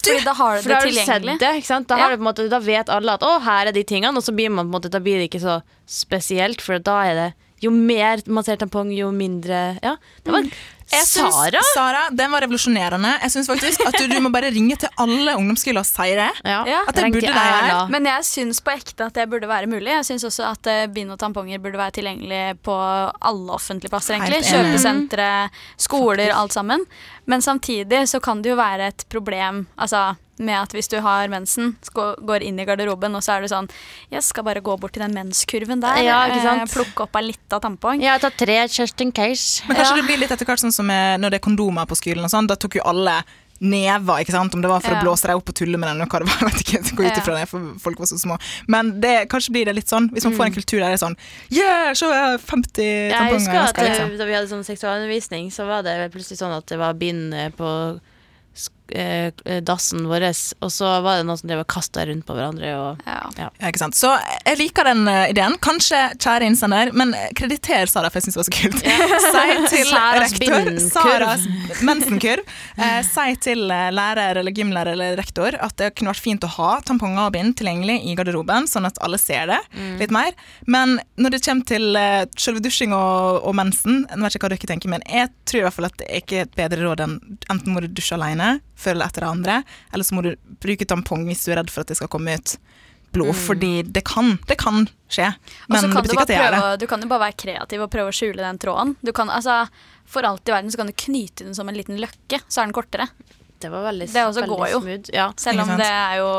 Fordi 0.00 0.24
da 0.24 0.32
har 0.34 0.56
du 0.62 0.68
det 0.68 0.80
tilgjengelig. 0.82 1.38
det? 1.40 1.86
Da, 1.86 1.96
Ja. 1.98 2.08
du 2.10 2.16
på 2.16 2.20
en 2.24 2.28
måte, 2.30 2.48
da 2.48 2.58
vet 2.58 2.88
alle 2.88 3.12
at 3.12 3.20
å, 3.26 3.40
her 3.44 3.66
er 3.68 3.72
de 3.72 3.82
tingene, 3.84 4.16
og 4.16 4.22
så 4.24 4.32
blir 4.34 4.50
man 4.50 4.70
måte, 4.72 4.90
da 4.90 4.98
blir 4.98 5.18
det 5.20 5.30
ikke 5.30 5.42
så 5.44 5.60
spesielt, 5.86 6.60
for 6.64 6.78
da 6.78 7.02
er 7.04 7.14
det 7.14 7.28
jo 7.60 7.70
mer 7.70 8.22
man 8.26 8.44
ser 8.44 8.56
tampong, 8.56 8.90
jo 8.96 9.10
mindre 9.12 9.78
Ja. 9.82 9.96
Det 10.24 10.32
var 10.32 10.46
Jeg 10.90 11.06
Sara? 11.06 11.30
Sara? 11.30 11.60
Sara, 11.74 12.00
den 12.10 12.32
var 12.32 12.42
revolusjonerende. 12.44 13.12
Jeg 13.22 13.32
syns 13.34 13.50
faktisk 13.50 13.84
at 13.86 13.94
du, 14.00 14.08
du 14.10 14.16
må 14.24 14.32
bare 14.34 14.50
ringe 14.50 14.74
til 14.80 14.90
alle 14.98 15.36
ungdomsskoler 15.38 15.84
og 15.84 15.86
si 15.88 16.08
det. 16.18 16.28
Ja. 16.44 16.62
At 16.82 16.96
det 16.98 17.04
burde 17.12 17.22
det 17.22 17.34
gjøre. 17.34 17.82
Men 17.94 18.08
jeg 18.10 18.26
syns 18.26 18.62
på 18.66 18.74
ekte 18.74 19.06
at 19.06 19.20
det 19.20 19.28
burde 19.30 19.50
være 19.50 19.70
mulig. 19.70 19.92
Jeg 19.92 20.08
syns 20.10 20.26
også 20.26 20.48
at 20.50 20.70
eh, 20.72 20.86
bind 20.90 21.14
og 21.14 21.20
tamponger 21.22 21.62
burde 21.62 21.78
være 21.78 21.94
tilgjengelig 22.00 22.42
på 22.66 22.74
alle 22.74 23.54
offentlige 23.54 23.92
plasser. 23.92 24.18
egentlig. 24.18 24.42
Kjøpesentre, 24.50 25.30
skoler, 25.78 26.34
alt 26.34 26.56
sammen. 26.56 26.82
Men 27.30 27.44
samtidig 27.44 28.08
så 28.10 28.18
kan 28.24 28.42
det 28.42 28.50
jo 28.54 28.58
være 28.58 28.90
et 28.90 29.06
problem 29.12 29.66
altså, 29.78 30.16
med 30.40 30.56
at 30.58 30.72
hvis 30.72 30.88
du 30.88 30.98
har 31.04 31.28
mensen, 31.28 31.76
går 31.94 32.42
inn 32.42 32.58
i 32.58 32.64
garderoben, 32.64 33.14
og 33.14 33.22
så 33.22 33.36
er 33.36 33.42
du 33.44 33.48
sånn 33.52 33.68
Jeg 34.10 34.22
skal 34.26 34.42
bare 34.44 34.60
gå 34.64 34.74
bort 34.80 34.92
til 34.96 35.02
den 35.04 35.14
menskurven 35.14 35.80
der, 35.84 36.00
Ja, 36.02 36.22
ikke 36.28 36.42
sant? 36.42 36.62
eh, 36.64 36.72
plukke 36.74 37.04
opp 37.06 37.16
ei 37.20 37.22
lita 37.28 37.60
tampong. 37.60 38.00
Jeg 38.02 38.20
ta 38.20 38.30
tre 38.30 38.66
just 38.66 39.00
in 39.00 39.12
case. 39.12 39.62
Men 39.68 39.76
kanskje 39.76 39.96
Ja. 39.96 40.00
det 40.02 40.06
blir 40.08 40.18
litt 40.18 40.30
etter 40.32 40.46
hvert 40.46 40.58
sånn 40.64 40.72
som 40.72 40.86
når 40.88 41.30
det 41.30 41.34
er 41.42 41.46
kondomer 41.50 41.86
på 41.86 41.94
skolen 41.96 42.24
og 42.24 42.30
sånn. 42.30 42.48
Da 42.48 42.56
tok 42.56 42.74
jo 42.76 42.82
alle 42.84 43.22
never, 43.62 44.22
ikke 44.24 44.32
sant? 44.32 44.54
om 44.54 44.62
det 44.62 44.70
var 44.70 44.80
for 44.80 44.90
Ja. 44.94 45.00
å 45.00 45.04
blåse 45.04 45.26
deg 45.28 45.36
opp 45.36 45.50
og 45.50 45.54
tulle 45.54 45.76
med 45.76 45.88
den. 45.92 46.08
hva 46.08 46.18
det 46.20 46.28
var, 46.28 46.48
vet 46.48 46.62
ikke, 46.64 46.80
går 46.96 47.04
ut 47.04 47.16
Ja. 47.16 47.20
ifra 47.20 47.34
det, 47.38 47.48
for 47.48 47.60
folk 47.78 47.98
var 47.98 48.06
så 48.06 48.16
små. 48.18 48.38
Men 48.66 49.00
det, 49.02 49.28
kanskje 49.28 49.50
blir 49.52 49.64
det 49.66 49.74
litt 49.74 49.86
sånn, 49.86 50.08
hvis 50.10 50.24
man 50.24 50.32
Mm. 50.32 50.38
får 50.38 50.46
en 50.46 50.52
kultur 50.54 50.78
der 50.80 50.88
det 50.96 51.02
er 51.02 51.06
sånn 51.06 51.16
Yeah, 51.50 51.92
så 51.92 52.08
jeg 52.08 52.22
har 52.24 52.38
50 52.38 52.82
Jeg 52.82 53.12
tamponger 53.12 53.36
husker 53.36 53.52
jeg 53.52 53.62
at 53.62 53.68
skal, 53.68 53.84
eh, 53.84 53.90
liksom. 53.90 54.16
da 54.18 54.24
vi 54.24 54.32
hadde 54.32 54.48
sånn 54.48 54.64
seksualundervisning, 54.64 55.50
så 55.52 55.66
var 55.66 55.82
det 55.82 56.10
plutselig 56.10 56.38
sånn 56.40 56.56
at 56.56 56.66
det 56.66 56.78
var 56.78 56.94
bind 56.94 57.34
eh, 57.34 57.50
på 57.50 58.00
sk- 58.56 58.70
eh, 58.79 58.79
dassen 59.66 60.06
vår, 60.10 60.26
og 60.60 60.70
så 60.72 60.90
var 61.04 61.20
det 61.20 61.26
noen 61.28 61.38
som 61.40 61.48
drev 61.50 61.62
og 61.62 61.68
kasta 61.70 62.04
rundt 62.08 62.26
på 62.26 62.36
hverandre. 62.36 62.72
Og, 62.80 63.04
Ja. 63.06 63.20
Ja, 63.40 63.48
ikke 63.68 63.80
sant? 63.80 63.96
Så 63.96 64.10
jeg 64.44 64.58
liker 64.60 64.86
den 64.88 65.06
eh, 65.08 65.30
ideen. 65.32 65.56
Kanskje 65.62 65.98
kjære 66.20 66.48
innsender, 66.50 66.90
men 66.96 67.14
krediter 67.38 67.88
Sara, 67.90 68.10
for 68.10 68.20
jeg 68.20 68.28
syns 68.28 68.36
det 68.36 68.42
var 68.42 68.48
så 68.48 68.56
kult. 68.58 68.80
Si 69.24 69.56
til 69.74 69.92
rektor. 70.20 70.70
Saras 70.90 71.46
mensenkurv. 71.86 72.44
Eh, 72.76 73.00
si 73.06 73.36
til 73.44 73.64
eh, 73.70 73.88
lærer 73.94 74.40
eller 74.40 74.54
gymlærer 74.56 74.94
eller 74.96 75.18
rektor 75.20 75.56
at 75.60 75.76
det 75.80 75.92
kunne 75.96 76.12
vært 76.12 76.24
fint 76.24 76.46
å 76.46 76.52
ha 76.56 76.70
tamponger 76.86 77.28
og 77.28 77.34
bind 77.36 77.56
tilgjengelig 77.60 78.00
i 78.10 78.16
garderoben, 78.18 78.68
sånn 78.70 78.88
at 78.88 79.00
alle 79.04 79.20
ser 79.20 79.50
det 79.50 79.60
litt 80.00 80.12
mer. 80.14 80.34
Men 80.70 80.98
når 81.20 81.36
det 81.36 81.42
kommer 81.46 81.68
til 81.68 81.96
eh, 81.98 82.24
selve 82.40 82.62
dusjing 82.64 82.94
og, 82.96 83.40
og 83.46 83.56
mensen, 83.58 84.04
jeg 84.08 84.24
vet 84.24 84.38
ikke 84.38 84.48
hva 84.48 84.54
dere 84.54 84.72
tenker, 84.74 84.92
men 84.92 85.06
jeg 85.08 85.30
tror 85.48 85.62
i 85.62 85.66
hvert 85.66 85.78
fall 85.78 85.90
at 85.90 85.98
det 86.00 86.08
er 86.08 86.24
ikke 86.24 86.44
et 86.46 86.56
bedre 86.58 86.84
råd 86.84 87.04
enn 87.06 87.16
enten 87.50 87.74
må 87.74 87.82
du 87.84 87.88
dusje 87.90 88.16
alene 88.16 88.58
før 88.80 88.96
eller 88.96 89.10
etter 89.10 89.26
det 89.26 89.30
andre, 89.30 89.56
eller 89.92 90.08
så 90.08 90.16
må 90.16 90.24
du 90.26 90.32
bruke 90.64 90.86
tampong 90.88 91.26
hvis 91.28 91.44
du 91.44 91.52
er 91.52 91.60
redd 91.60 91.70
for 91.72 91.84
at 91.84 91.92
det 91.92 91.98
skal 92.00 92.08
komme 92.12 92.38
ut 92.40 92.56
blod, 93.12 93.34
fordi 93.34 93.82
det 93.90 94.04
kan, 94.06 94.36
det 94.46 94.54
kan 94.60 94.84
skje. 95.10 95.32
Men 95.68 95.80
kan 95.90 95.90
det 95.90 96.02
betyr 96.06 96.14
ikke 96.14 96.22
at 96.22 96.28
det 96.30 96.36
gjør 96.38 96.54
det. 96.56 96.80
du 96.80 96.86
kan 96.86 97.02
jo 97.02 97.08
bare 97.10 97.24
være 97.26 97.38
kreativ 97.42 97.82
og 97.82 97.90
prøve 97.90 98.12
å 98.12 98.14
skjule 98.14 98.38
den 98.44 98.60
tråden. 98.62 98.92
Du 99.02 99.10
kan, 99.16 99.32
altså, 99.34 99.64
for 100.06 100.22
alt 100.28 100.46
i 100.46 100.54
verden 100.54 100.70
så 100.70 100.78
kan 100.78 100.86
du 100.86 100.94
knyte 100.94 101.42
den 101.48 101.56
som 101.58 101.68
en 101.68 101.74
liten 101.74 101.98
løkke, 101.98 102.38
så 102.46 102.62
er 102.62 102.70
den 102.70 102.76
kortere. 102.76 103.08
det 103.60 103.68
var 103.68 103.82
veldig, 103.90 104.06
Det 104.14 104.22
også 104.24 104.40
veldig 104.44 104.56
går 104.56 104.68
jo. 104.70 104.80
smooth. 104.80 105.10
Ja. 105.12 105.32
Selv 105.36 105.60
om 105.66 105.72
det 105.76 105.86
er 105.90 106.14
jo 106.22 106.30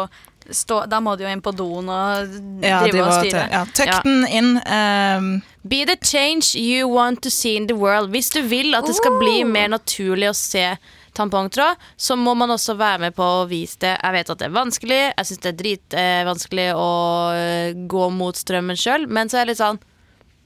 stå, 0.52 0.80
Da 0.90 1.00
må 1.00 1.18
du 1.18 1.24
jo 1.26 1.30
inn 1.30 1.42
på 1.44 1.52
doen 1.54 1.90
og 1.92 2.32
Ja, 2.64 2.80
drive 2.88 3.04
og 3.04 3.20
styre. 3.20 3.44
ja, 3.52 3.66
Tøkk 3.66 3.92
Ja. 3.92 4.00
den 4.08 4.26
inn. 4.28 4.50
Um. 4.66 5.42
Be 5.68 5.84
the 5.86 5.98
change 6.02 6.56
you 6.56 6.88
want 6.90 7.22
to 7.22 7.30
see 7.30 7.56
in 7.58 7.68
the 7.68 7.76
world. 7.76 8.10
Hvis 8.10 8.32
du 8.32 8.42
vil 8.42 8.74
at 8.74 8.86
det 8.88 8.96
skal 8.96 9.20
bli 9.20 9.44
mer 9.44 9.68
naturlig 9.68 10.30
å 10.32 10.34
se 10.36 10.78
tampongtråd, 11.18 11.80
så 11.98 12.16
må 12.20 12.34
man 12.40 12.54
også 12.54 12.76
være 12.80 13.06
med 13.06 13.16
på 13.18 13.26
å 13.26 13.48
vise 13.50 13.80
det. 13.84 13.94
Jeg 13.98 14.16
vet 14.16 14.32
at 14.34 14.42
det 14.42 14.48
er 14.48 14.56
vanskelig, 14.56 15.02
jeg 15.10 15.28
syns 15.30 15.44
det 15.44 15.52
er 15.52 15.60
dritvanskelig 15.62 16.68
å 16.78 16.92
eh, 17.36 17.82
gå 17.92 18.08
mot 18.16 18.38
strømmen 18.38 18.80
sjøl, 18.80 19.08
men 19.12 19.32
så 19.32 19.42
er 19.42 19.46
det 19.46 19.56
litt 19.56 19.64
sånn 19.64 19.82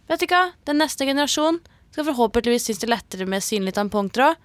Vet 0.05 0.21
du 0.21 0.27
hva, 0.29 0.51
den 0.69 0.77
neste 0.77 1.07
generasjon 1.09 1.55
skal 1.89 2.05
forhåpentligvis 2.11 2.67
synes 2.67 2.81
det 2.81 2.85
er 2.85 2.91
lettere 2.93 3.25
med 3.25 3.41
synlig 3.41 3.73
tampongtråd. 3.73 4.37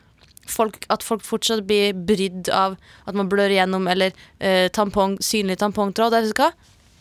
Folk, 0.49 0.87
at 0.89 1.05
folk 1.05 1.21
fortsatt 1.27 1.67
blir 1.69 1.93
brydd 1.93 2.49
av 2.55 2.79
at 3.05 3.19
man 3.19 3.29
blør 3.29 3.53
igjennom, 3.53 3.85
eller 3.91 4.15
eh, 4.39 4.71
tampong, 4.73 5.19
synlig 5.21 5.59
tampongtråd. 5.61 6.17
Vet 6.17 6.31
du 6.31 6.41
hva? 6.41 6.49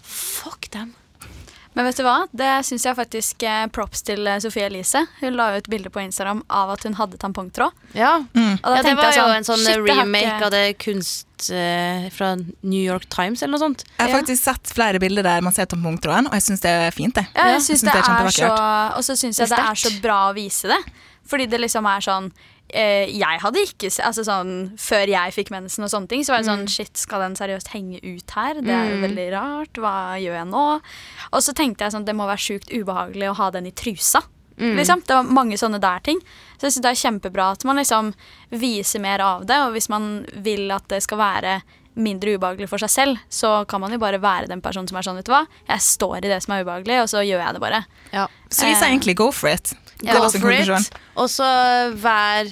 Fuck 0.04 0.68
dem. 0.76 0.92
Men 1.78 1.86
vet 1.86 1.98
du 2.00 2.04
hva? 2.04 2.16
Det 2.36 2.50
syns 2.66 2.84
jeg 2.88 2.98
faktisk 2.98 3.44
eh, 3.46 3.68
props 3.72 4.02
til 4.04 4.26
eh, 4.28 4.40
Sofie 4.44 4.66
Elise. 4.66 5.04
Hun 5.22 5.36
la 5.38 5.52
ut 5.56 5.68
bilde 5.70 5.92
på 5.94 6.02
Instagram 6.02 6.42
av 6.50 6.72
at 6.74 6.84
hun 6.84 6.96
hadde 6.98 7.20
tampongtråd. 7.22 7.72
Ja. 7.96 8.16
Mm. 8.34 8.56
Og 8.58 8.66
da 8.66 8.76
ja, 8.80 8.84
det 8.88 8.96
var 8.98 9.12
jeg 9.14 9.22
jo 9.22 9.36
en 9.38 9.48
sånn 9.48 9.64
shit, 9.64 9.78
remake 9.86 10.26
ikke- 10.34 10.46
av 10.50 10.52
det 10.56 10.64
kunst 10.82 11.52
uh, 11.54 12.10
fra 12.16 12.34
New 12.64 12.82
York 12.82 13.06
Times 13.14 13.44
eller 13.46 13.54
noe 13.56 13.64
sånt. 13.68 13.86
Jeg 13.86 14.02
har 14.02 14.10
Ja. 14.10 14.18
faktisk 14.18 14.44
sett 14.44 14.74
flere 14.76 15.00
bilder 15.00 15.24
der 15.24 15.42
man 15.46 15.54
ser 15.56 15.70
tampongtråden, 15.72 16.28
og 16.28 16.34
jeg 16.34 16.48
syns 16.50 16.66
det 16.66 16.74
er 16.74 16.92
fint. 16.92 17.14
det. 17.16 17.28
Ja, 17.36 17.52
jeg 17.54 17.62
synes 17.62 17.70
jeg 17.70 17.78
synes 17.78 17.82
det 17.82 17.94
det 17.94 18.10
er 18.10 18.26
er 18.26 18.32
så 18.40 18.98
Og 18.98 19.04
så 19.06 19.16
syns 19.16 19.40
jeg 19.40 19.50
Det 19.50 19.60
er 19.60 19.70
er 19.72 19.76
så 19.86 20.02
bra 20.02 20.18
å 20.32 20.36
vise 20.36 20.68
det. 20.68 20.82
Fordi 21.30 21.46
det 21.50 21.60
liksom 21.62 21.86
er 21.86 22.02
sånn 22.02 22.32
eh, 22.74 23.06
Jeg 23.14 23.40
hadde 23.44 23.62
ikke 23.62 23.90
Altså 24.06 24.24
sånn 24.26 24.52
Før 24.82 25.08
jeg 25.12 25.34
fikk 25.36 25.52
mensen 25.54 25.84
og 25.86 25.92
sånne 25.94 26.10
ting, 26.10 26.24
så 26.26 26.34
var 26.34 26.42
det 26.42 26.50
sånn 26.50 26.66
Shit, 26.70 26.98
skal 26.98 27.22
den 27.22 27.36
seriøst 27.38 27.70
henge 27.76 28.00
ut 28.02 28.32
her? 28.36 28.60
Det 28.62 28.74
er 28.74 28.90
jo 28.90 28.98
Mm. 28.98 29.04
veldig 29.08 29.28
rart. 29.36 29.74
Hva 29.78 29.94
gjør 30.18 30.36
jeg 30.40 30.48
nå? 30.50 30.66
Og 31.34 31.42
så 31.46 31.54
tenkte 31.54 31.86
jeg 31.86 31.94
sånn 31.94 32.06
Det 32.06 32.16
må 32.18 32.26
være 32.28 32.42
sjukt 32.48 32.74
ubehagelig 32.74 33.30
å 33.30 33.36
ha 33.38 33.50
den 33.52 33.68
i 33.68 33.72
trusa. 33.72 34.24
Mm. 34.60 34.76
Liksom. 34.76 35.02
Det 35.08 35.16
var 35.16 35.24
mange 35.24 35.56
sånne 35.56 35.80
der 35.80 36.00
ting. 36.04 36.20
Så 36.58 36.68
jeg 36.68 36.72
synes 36.74 36.84
det 36.84 36.92
er 36.92 37.04
kjempebra 37.10 37.52
at 37.54 37.64
man 37.64 37.78
liksom 37.78 38.14
viser 38.52 39.00
mer 39.00 39.20
av 39.24 39.46
det. 39.48 39.56
Og 39.64 39.72
hvis 39.78 39.88
man 39.90 40.26
vil 40.44 40.70
at 40.76 40.88
det 40.92 41.02
skal 41.06 41.18
være 41.22 41.62
mindre 41.96 42.36
ubehagelig 42.38 42.68
for 42.70 42.78
seg 42.80 42.90
selv, 42.92 43.18
så 43.32 43.66
kan 43.68 43.80
man 43.82 43.92
jo 43.92 43.98
bare 44.00 44.20
være 44.20 44.48
den 44.48 44.62
personen 44.62 44.88
som 44.88 44.98
er 45.00 45.02
sånn, 45.08 45.16
vet 45.20 45.26
du 45.26 45.32
hva. 45.34 45.46
Jeg 45.68 45.80
står 45.80 46.18
i 46.26 46.30
det 46.32 46.42
som 46.44 46.54
er 46.56 46.64
ubehagelig, 46.64 47.00
og 47.04 47.08
så 47.12 47.24
gjør 47.24 47.40
jeg 47.46 47.54
det 47.56 47.62
bare. 47.64 47.82
Ja. 48.14 48.28
Så 48.50 48.66
vi 48.68 48.74
sier 48.76 48.84
Eh. 48.88 48.92
egentlig 48.98 49.16
go 49.16 49.32
for 49.32 49.50
it. 49.50 49.74
Go 50.06 50.30
for 50.32 50.56
it. 50.56 50.98
Og 51.20 51.30
så 51.32 51.48
vær 52.00 52.50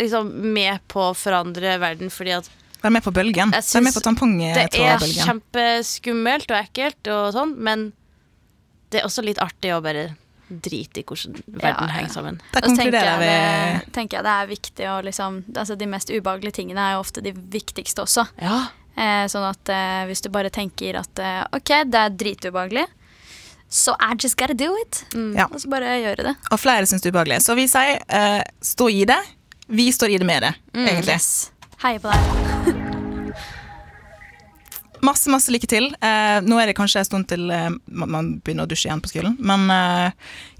liksom 0.00 0.30
med 0.54 0.80
på 0.90 1.10
å 1.10 1.14
forandre 1.18 1.76
verden, 1.82 2.12
fordi 2.12 2.36
at 2.38 2.50
Vær 2.80 2.92
med 2.94 3.04
på 3.04 3.12
bølgen. 3.12 3.50
Vær 3.52 3.82
med 3.84 3.92
på 3.92 4.00
tampongtrådbølgen. 4.00 4.72
det 4.72 4.86
er 4.88 5.26
kjempeskummelt 5.26 6.48
og 6.48 6.56
ekkelt 6.62 7.10
og 7.12 7.26
sånn, 7.34 7.52
men 7.60 7.90
det 8.88 9.02
er 9.02 9.08
også 9.08 9.24
litt 9.26 9.40
artig 9.42 9.74
å 9.74 9.82
bare 9.84 10.06
drite 10.50 11.02
i 11.02 11.04
hvordan 11.06 11.36
verden 11.46 11.86
ja. 11.86 11.94
henger 11.94 12.14
sammen. 12.14 12.38
Der 12.54 12.64
tenker 12.64 12.80
konkluderer 12.80 13.10
jeg, 13.10 13.20
vi 13.20 13.34
det, 13.84 13.92
tenker 13.94 14.18
jeg 14.18 14.26
det 14.26 14.32
er 14.34 14.48
viktig 14.50 14.88
å 14.90 14.96
liksom 15.06 15.36
Altså 15.54 15.76
de 15.78 15.86
mest 15.92 16.10
ubehagelige 16.10 16.56
tingene 16.58 16.86
er 16.86 16.96
jo 16.96 17.04
ofte 17.04 17.22
de 17.22 17.34
viktigste 17.52 18.02
også. 18.02 18.24
Ja. 18.42 18.56
Eh, 18.96 19.26
sånn 19.30 19.46
at 19.46 19.70
eh, 19.70 20.02
hvis 20.08 20.24
du 20.24 20.30
bare 20.34 20.50
tenker 20.52 20.98
at 21.00 21.22
eh, 21.22 21.44
OK, 21.56 21.74
det 21.92 22.00
er 22.00 22.16
dritubehagelig, 22.24 22.88
så 23.70 23.94
I 24.00 24.16
just 24.18 24.36
gotta 24.36 24.54
do 24.54 24.76
it. 24.82 25.04
Ja. 25.36 25.46
Og 25.46 25.60
så 25.62 25.70
bare 25.70 25.94
gjøre 26.02 26.24
det. 26.26 26.34
Og 26.50 26.58
flere 26.58 26.86
syns 26.90 27.04
det 27.04 27.12
er 27.12 27.14
ubehagelig. 27.14 27.38
Så 27.46 27.54
vi 27.54 27.68
sier 27.70 28.02
uh, 28.10 28.42
stå 28.66 28.88
i 28.90 29.04
det. 29.06 29.20
Vi 29.70 29.92
står 29.94 30.10
i 30.10 30.18
det 30.18 30.26
med 30.26 30.42
det, 30.42 30.54
egentlig. 30.74 31.14
Yes. 31.14 31.52
Heier 31.84 32.02
på 32.02 32.10
deg. 32.10 32.26
Masse 35.00 35.30
masse 35.32 35.48
lykke 35.48 35.68
til. 35.70 35.86
Uh, 36.02 36.42
nå 36.44 36.58
er 36.60 36.68
det 36.68 36.74
kanskje 36.76 37.00
en 37.00 37.06
stund 37.06 37.28
til 37.30 37.46
uh, 37.48 37.70
man 37.88 38.34
begynner 38.42 38.66
å 38.66 38.68
dusje 38.68 38.90
igjen 38.90 39.00
på 39.00 39.08
skolen, 39.08 39.38
men 39.38 39.70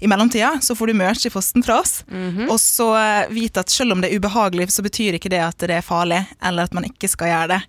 i 0.01 0.09
mellomtida 0.09 0.55
så 0.65 0.73
får 0.73 0.89
du 0.89 0.95
merch 0.97 1.27
i 1.27 1.33
posten 1.35 1.61
fra 1.67 1.81
oss. 1.83 1.99
Mhm. 2.07 2.47
Og 2.47 2.57
så 2.63 2.87
eh, 2.97 3.35
vit 3.35 3.59
at 3.59 3.69
selv 3.69 3.93
om 3.93 4.01
det 4.01 4.09
er 4.09 4.17
ubehagelig, 4.17 4.71
så 4.73 4.81
betyr 4.81 5.19
ikke 5.19 5.29
det 5.29 5.43
at 5.45 5.61
det 5.61 5.77
er 5.77 5.85
farlig, 5.85 6.23
eller 6.41 6.65
at 6.65 6.73
man 6.73 6.87
ikke 6.87 7.11
skal 7.11 7.29
gjøre 7.29 7.53
det. 7.53 7.61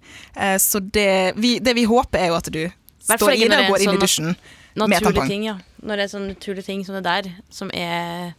Så 0.63 0.81
det 0.81 1.35
vi, 1.37 1.59
det 1.61 1.77
vi 1.77 1.85
håper, 1.91 2.23
er 2.23 2.33
jo 2.33 2.41
at 2.41 2.49
du 2.55 2.63
står 3.11 3.37
i 3.37 3.45
det 3.51 3.59
og 3.67 3.75
går 3.75 3.83
inn 3.83 3.91
sånn 3.91 4.01
i 4.01 4.07
dusjen. 4.07 4.33
Med 4.33 4.62
Naturlige 4.77 5.27
ting, 5.29 5.45
ja. 5.45 5.57
Når 5.83 5.97
det 5.99 6.05
er 6.07 6.13
sånne 6.13 6.33
naturlige 6.35 6.65
ting 6.65 6.85
som 6.87 6.95
det 6.97 7.05
der, 7.05 7.29
som 7.51 7.71
er 7.75 8.33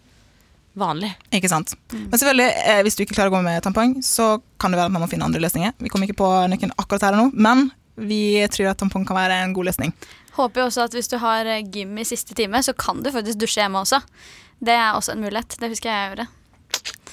vanlig. 0.79 1.11
Ikke 1.31 1.49
sant? 1.51 1.75
Men 1.91 2.17
selvfølgelig, 2.17 2.47
eh, 2.65 2.81
hvis 2.83 2.95
du 2.97 3.03
ikke 3.03 3.13
klarer 3.17 3.29
å 3.29 3.35
gå 3.35 3.43
med 3.45 3.61
tampong, 3.65 3.95
så 4.01 4.41
kan 4.59 4.71
det 4.73 4.79
være 4.79 4.89
at 4.89 4.95
man 4.95 5.03
må 5.05 5.09
finne 5.11 5.25
andre 5.27 5.41
løsninger. 5.43 5.73
Vi 5.77 5.89
kommer 5.93 6.07
ikke 6.09 6.17
på 6.23 6.29
nøkken 6.49 6.73
akkurat 6.81 7.05
her 7.05 7.13
og 7.17 7.19
nå, 7.21 7.31
men 7.35 7.67
vi 7.97 8.41
tror 8.49 8.71
at 8.71 8.79
tampong 8.81 9.05
kan 9.05 9.15
være 9.19 9.43
en 9.43 9.53
god 9.53 9.69
løsning. 9.69 9.93
Håper 10.33 10.63
jo 10.63 10.69
også 10.71 10.87
at 10.87 10.95
hvis 10.97 11.11
du 11.11 11.19
har 11.21 11.45
eh, 11.45 11.61
gym 11.69 11.97
i 12.01 12.07
siste 12.09 12.33
time, 12.33 12.63
så 12.65 12.73
kan 12.73 13.03
du 13.05 13.11
faktisk 13.13 13.37
dusje 13.43 13.61
hjemme 13.61 13.83
også. 13.85 13.99
Det 14.63 14.73
er 14.73 14.95
også 14.97 15.13
en 15.13 15.21
mulighet. 15.21 15.59
Det 15.61 15.69
husker 15.69 15.91
jeg 15.91 15.99
jeg 15.99 16.15
gjorde. 16.15 16.27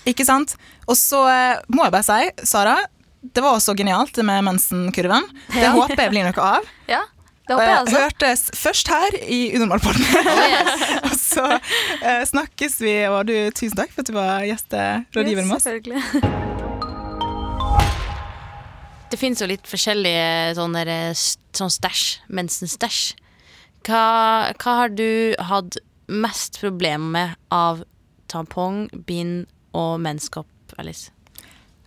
Ikke 0.08 0.24
sant? 0.24 0.56
Og 0.88 0.96
så 0.96 1.20
eh, 1.28 1.60
må 1.68 1.84
jeg 1.84 1.92
bare 1.92 2.06
si, 2.06 2.46
Sara, 2.48 2.78
det 3.20 3.42
var 3.44 3.58
også 3.58 3.74
genialt 3.76 4.16
med 4.24 4.46
mensenkurven. 4.46 5.26
Det 5.52 5.66
Ja. 5.66 5.74
håper 5.76 6.00
jeg 6.06 6.14
blir 6.14 6.24
noe 6.30 6.46
av. 6.56 6.64
Ja, 6.88 7.02
det 7.50 7.56
håper 7.58 7.66
jeg 7.66 7.78
altså. 7.82 8.00
hørtes 8.04 8.42
først 8.54 8.88
her 8.88 9.16
i 9.26 9.40
Unormalpodden. 9.56 10.04
Oh, 10.30 10.38
yes. 10.46 10.82
og 11.08 11.14
så 11.18 11.46
eh, 11.56 12.22
snakkes 12.28 12.76
vi, 12.82 12.92
og 13.10 13.26
du, 13.26 13.34
tusen 13.56 13.74
takk 13.80 13.90
for 13.90 14.04
at 14.04 14.10
du 14.10 14.14
var 14.14 14.44
gjesterådgiver 14.46 15.48
med 15.48 15.56
oss. 15.56 15.66
Selvfølgelig. 15.66 16.02
Det 19.10 19.18
finnes 19.18 19.42
jo 19.42 19.50
litt 19.50 19.66
forskjellige 19.66 20.54
sånne, 20.60 20.84
der, 20.86 21.18
sånn 21.58 21.72
stæsj, 21.74 22.04
mensen-stæsj. 22.30 23.02
Hva, 23.88 24.04
hva 24.60 24.76
har 24.84 24.94
du 24.94 25.34
hatt 25.50 25.80
mest 26.06 26.60
problemer 26.62 27.10
med 27.16 27.38
av 27.50 27.82
tampong, 28.30 28.84
bind 29.06 29.48
og 29.74 29.98
menskopp, 30.04 30.50
Alice? 30.78 31.10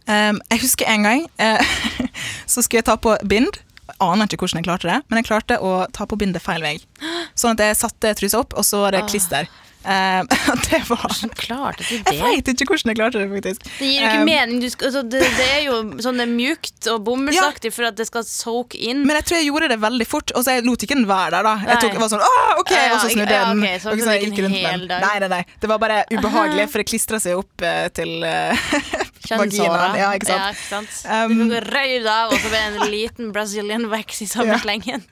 Um, 0.04 0.42
jeg 0.52 0.66
husker 0.66 0.90
en 0.92 1.08
gang 1.08 1.22
uh, 1.40 1.64
så 2.52 2.60
skulle 2.60 2.82
jeg 2.82 2.92
ta 2.92 3.00
på 3.00 3.16
bind. 3.30 3.64
Aner 4.02 4.26
ikke 4.28 4.46
hvordan 4.48 4.62
jeg 4.62 4.68
klarte 4.68 4.90
det, 4.90 5.02
men 5.10 5.20
jeg 5.22 5.28
klarte 5.30 5.60
å 5.62 5.86
ta 5.94 6.06
på 6.10 6.18
bindet 6.18 6.42
feil 6.42 6.62
vei. 6.66 6.78
Sånn 7.36 7.54
at 7.54 7.60
jeg 7.60 7.78
satte 7.78 8.14
trusa 8.18 8.40
opp, 8.42 8.54
og 8.58 8.66
så 8.66 8.82
var 8.86 8.92
det 8.96 9.04
Ah. 9.04 9.48
Um, 9.94 10.28
det 10.70 10.78
var 10.88 11.02
Hvordan 11.04 11.32
klarte 11.36 11.84
du 11.84 11.98
det? 12.08 12.14
Jeg 12.16 12.24
veit 12.24 12.48
ikke 12.54 12.70
hvordan 12.72 12.90
jeg 12.94 12.98
klarte 13.00 13.20
det, 13.20 13.26
faktisk. 13.34 13.66
Det 13.80 13.88
gir 13.90 13.98
jo 14.00 14.08
ikke 14.08 14.20
Um, 14.22 14.30
mening. 14.30 14.62
Du 14.64 14.68
skal, 14.72 14.88
altså, 14.88 15.02
det, 15.12 15.20
det 15.36 15.48
er 15.58 15.62
jo 15.66 15.74
sånn 16.06 16.22
det 16.22 16.24
er 16.24 16.32
mjukt 16.32 16.88
og 16.94 17.02
bomullsaktig 17.04 17.72
for 17.76 17.90
at 17.90 17.98
det 18.00 18.06
skal 18.08 18.24
soak 18.24 18.78
inn. 18.80 19.02
Men 19.04 19.20
jeg 19.20 19.28
tror 19.28 19.38
jeg 19.42 19.50
gjorde 19.50 19.70
det 19.74 19.80
veldig 19.84 20.08
fort, 20.08 20.32
og 20.40 20.46
så 20.48 20.56
jeg 20.56 20.64
lot 20.70 20.86
ikke 20.88 20.96
den 21.02 21.08
være 21.10 21.34
der. 21.36 21.44
da 21.50 21.54
Jeg 21.74 21.82
tok, 21.84 22.00
var 22.00 22.12
sånn, 22.14 22.24
Åh, 22.24 22.54
ok, 22.64 22.72
Ja, 22.72 22.86
Og 22.94 23.00
så 23.04 23.12
snudde 23.12 23.36
jeg 23.36 23.42
ja, 23.42 23.50
den. 23.52 23.64
ok, 23.64 23.82
så 23.84 23.92
og 23.92 24.04
så 24.08 24.16
gikk 24.24 24.40
rundt 24.46 24.56
med 24.64 24.88
den. 24.88 25.04
Nei, 25.04 25.16
nei, 25.26 25.32
nei. 25.36 25.42
Det 25.60 25.72
var 25.74 25.82
bare 25.84 26.00
ubehagelig, 26.16 26.70
for 26.72 26.84
det 26.84 26.88
klistra 26.94 27.20
seg 27.24 27.42
opp 27.44 27.66
uh, 27.68 27.88
til 28.00 28.14
uh, 28.24 28.68
vaginaen. 29.36 29.98
Ja, 30.00 30.14
ikke 30.16 30.32
sant? 30.32 30.40
Ja, 30.40 30.52
ikke 30.56 30.70
sant? 30.70 30.96
Um, 31.12 31.44
du 31.52 31.58
røyv 31.60 32.00
det 32.08 32.14
av, 32.16 32.32
og 32.32 32.40
så 32.40 32.52
ble 32.56 32.64
det 32.64 32.80
en 32.86 32.92
liten 32.94 33.34
Brazilian 33.36 33.90
wax 33.92 34.24
i 34.24 34.30
samme 34.32 34.56
Ja. 34.56 34.62
slengen. 34.64 35.04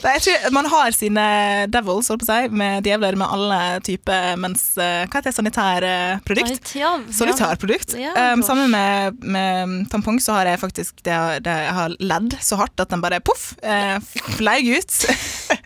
Nei, 0.00 0.14
tror 0.22 0.52
Man 0.54 0.66
har 0.72 0.94
sine 0.96 1.24
devils, 1.68 2.08
holdt 2.08 2.22
på 2.22 2.28
å 2.28 2.30
si, 2.30 2.52
med 2.56 2.86
djevler 2.86 3.18
med 3.20 3.28
alle 3.34 3.58
typer 3.84 4.38
mens 4.40 4.62
eh, 4.80 5.04
Hva 5.04 5.20
heter 5.20 5.30
det? 5.30 5.36
Sanitærprodukt? 5.36 6.72
Ja, 6.78 6.94
Solitærprodukt. 7.12 7.94
Ja, 8.00 8.32
um, 8.32 8.44
sammen 8.46 8.70
med, 8.72 9.20
med 9.20 9.74
tampong 9.92 10.20
så 10.22 10.38
har 10.38 10.48
jeg 10.50 10.62
faktisk 10.62 11.02
det, 11.06 11.18
det, 11.44 11.56
Jeg 11.66 11.76
har 11.76 11.96
ledd 12.00 12.38
så 12.40 12.60
hardt 12.60 12.80
at 12.80 12.92
den 12.92 13.04
bare 13.04 13.20
poff, 13.24 13.52
eh, 13.62 13.98
fleig 14.38 14.70
ut. 14.70 15.00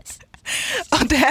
og 0.97 1.07
det, 1.13 1.31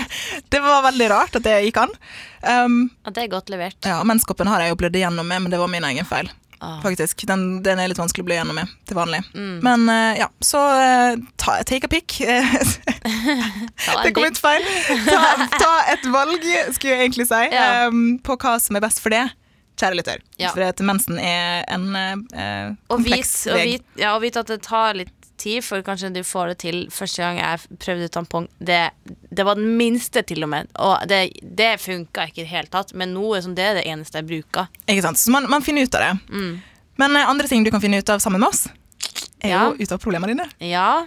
det 0.54 0.62
var 0.63 0.86
veldig 0.88 1.10
rart 1.12 1.36
at 1.39 1.46
det 1.46 1.58
gikk 1.68 1.82
an. 1.84 1.98
Um, 2.44 2.78
Ja, 3.04 3.12
det 3.16 3.26
er 3.26 3.34
godt 3.36 3.52
levert. 3.52 3.78
ja, 3.86 4.00
Menskoppen 4.08 4.50
har 4.52 4.63
jeg 4.63 4.74
jo 4.74 4.80
blødd 4.80 4.96
igjennom 5.00 5.28
med, 5.28 5.46
men 5.46 5.54
det 5.54 5.60
var 5.62 5.72
min 5.72 5.86
egen 5.92 6.08
feil. 6.08 6.32
Ah. 6.63 6.78
faktisk. 6.84 7.26
Den, 7.28 7.62
den 7.65 7.80
er 7.82 7.89
litt 7.91 7.99
vanskelig 7.99 8.23
å 8.23 8.28
bli 8.30 8.38
gjennom 8.38 8.56
med 8.56 8.71
til 8.88 8.95
vanlig. 8.95 9.19
Mm. 9.36 9.58
Men 9.65 9.84
uh, 9.91 10.13
ja, 10.15 10.30
så 10.39 10.62
uh, 10.63 11.17
ta, 11.36 11.58
take 11.67 11.89
a 11.89 11.91
pick. 11.91 12.15
Det 14.04 14.13
kom 14.15 14.23
ut 14.30 14.39
feil. 14.39 14.63
Ta, 15.10 15.47
ta 15.58 15.71
et 15.91 16.06
valg, 16.13 16.45
skulle 16.71 16.95
jeg 16.95 17.10
egentlig 17.10 17.28
si, 17.28 17.41
Ja. 17.52 17.89
um, 17.91 18.15
på 18.23 18.38
hva 18.39 18.56
som 18.63 18.80
er 18.80 18.86
best 18.86 19.04
for 19.04 19.12
det. 19.12 19.26
Kjære 19.76 19.97
lytter. 19.99 20.23
Ja. 20.39 20.54
For 20.54 20.63
at 20.63 20.80
mensen 20.86 21.19
er 21.19 21.65
en 21.73 21.89
Og 21.97 22.23
vit, 22.23 22.80
kompleks 22.93 23.36
og, 23.49 23.60
vit, 23.60 23.86
ja, 23.99 24.13
og 24.15 24.21
vit 24.23 24.38
at 24.39 24.52
det 24.54 24.62
tar 24.63 24.95
litt 25.02 25.23
tid 25.43 25.63
før 25.65 25.84
kanskje 25.86 26.10
du 26.15 26.21
får 26.25 26.53
det 26.53 26.58
til. 26.63 26.77
Første 26.93 27.21
gang 27.23 27.38
jeg 27.41 27.79
prøvde 27.84 28.10
tampong, 28.15 28.47
det, 28.60 28.82
det 29.29 29.45
var 29.47 29.60
den 29.60 29.73
minste, 29.79 30.23
til 30.27 30.43
og 30.47 30.49
med. 30.53 30.69
Og 30.79 31.03
det, 31.12 31.21
det 31.43 31.73
funka 31.84 32.27
ikke 32.29 32.41
i 32.41 32.45
det 32.45 32.51
hele 32.53 32.71
tatt. 32.73 32.93
Men 32.97 33.13
nå 33.17 33.25
er 33.38 33.41
det 33.53 33.69
det 33.79 33.86
eneste 33.91 34.21
jeg 34.21 34.29
bruker. 34.32 34.69
Ikke 34.88 35.03
sant? 35.06 35.19
Så 35.21 35.34
man, 35.36 35.49
man 35.51 35.65
finner 35.65 35.84
ut 35.88 35.95
av 35.99 36.06
det. 36.08 36.13
Mm. 36.32 36.53
Men 37.01 37.15
eh, 37.19 37.29
andre 37.29 37.47
ting 37.51 37.63
du 37.65 37.71
kan 37.73 37.82
finne 37.84 37.99
ut 38.01 38.10
av 38.13 38.19
sammen 38.23 38.39
med 38.43 38.49
oss, 38.53 38.67
er 39.43 39.49
Ja. 39.51 39.63
jo 39.67 39.75
ut 39.84 39.91
av 39.91 39.99
problemene 39.99 40.32
dine. 40.36 40.45
Ja, 40.63 41.03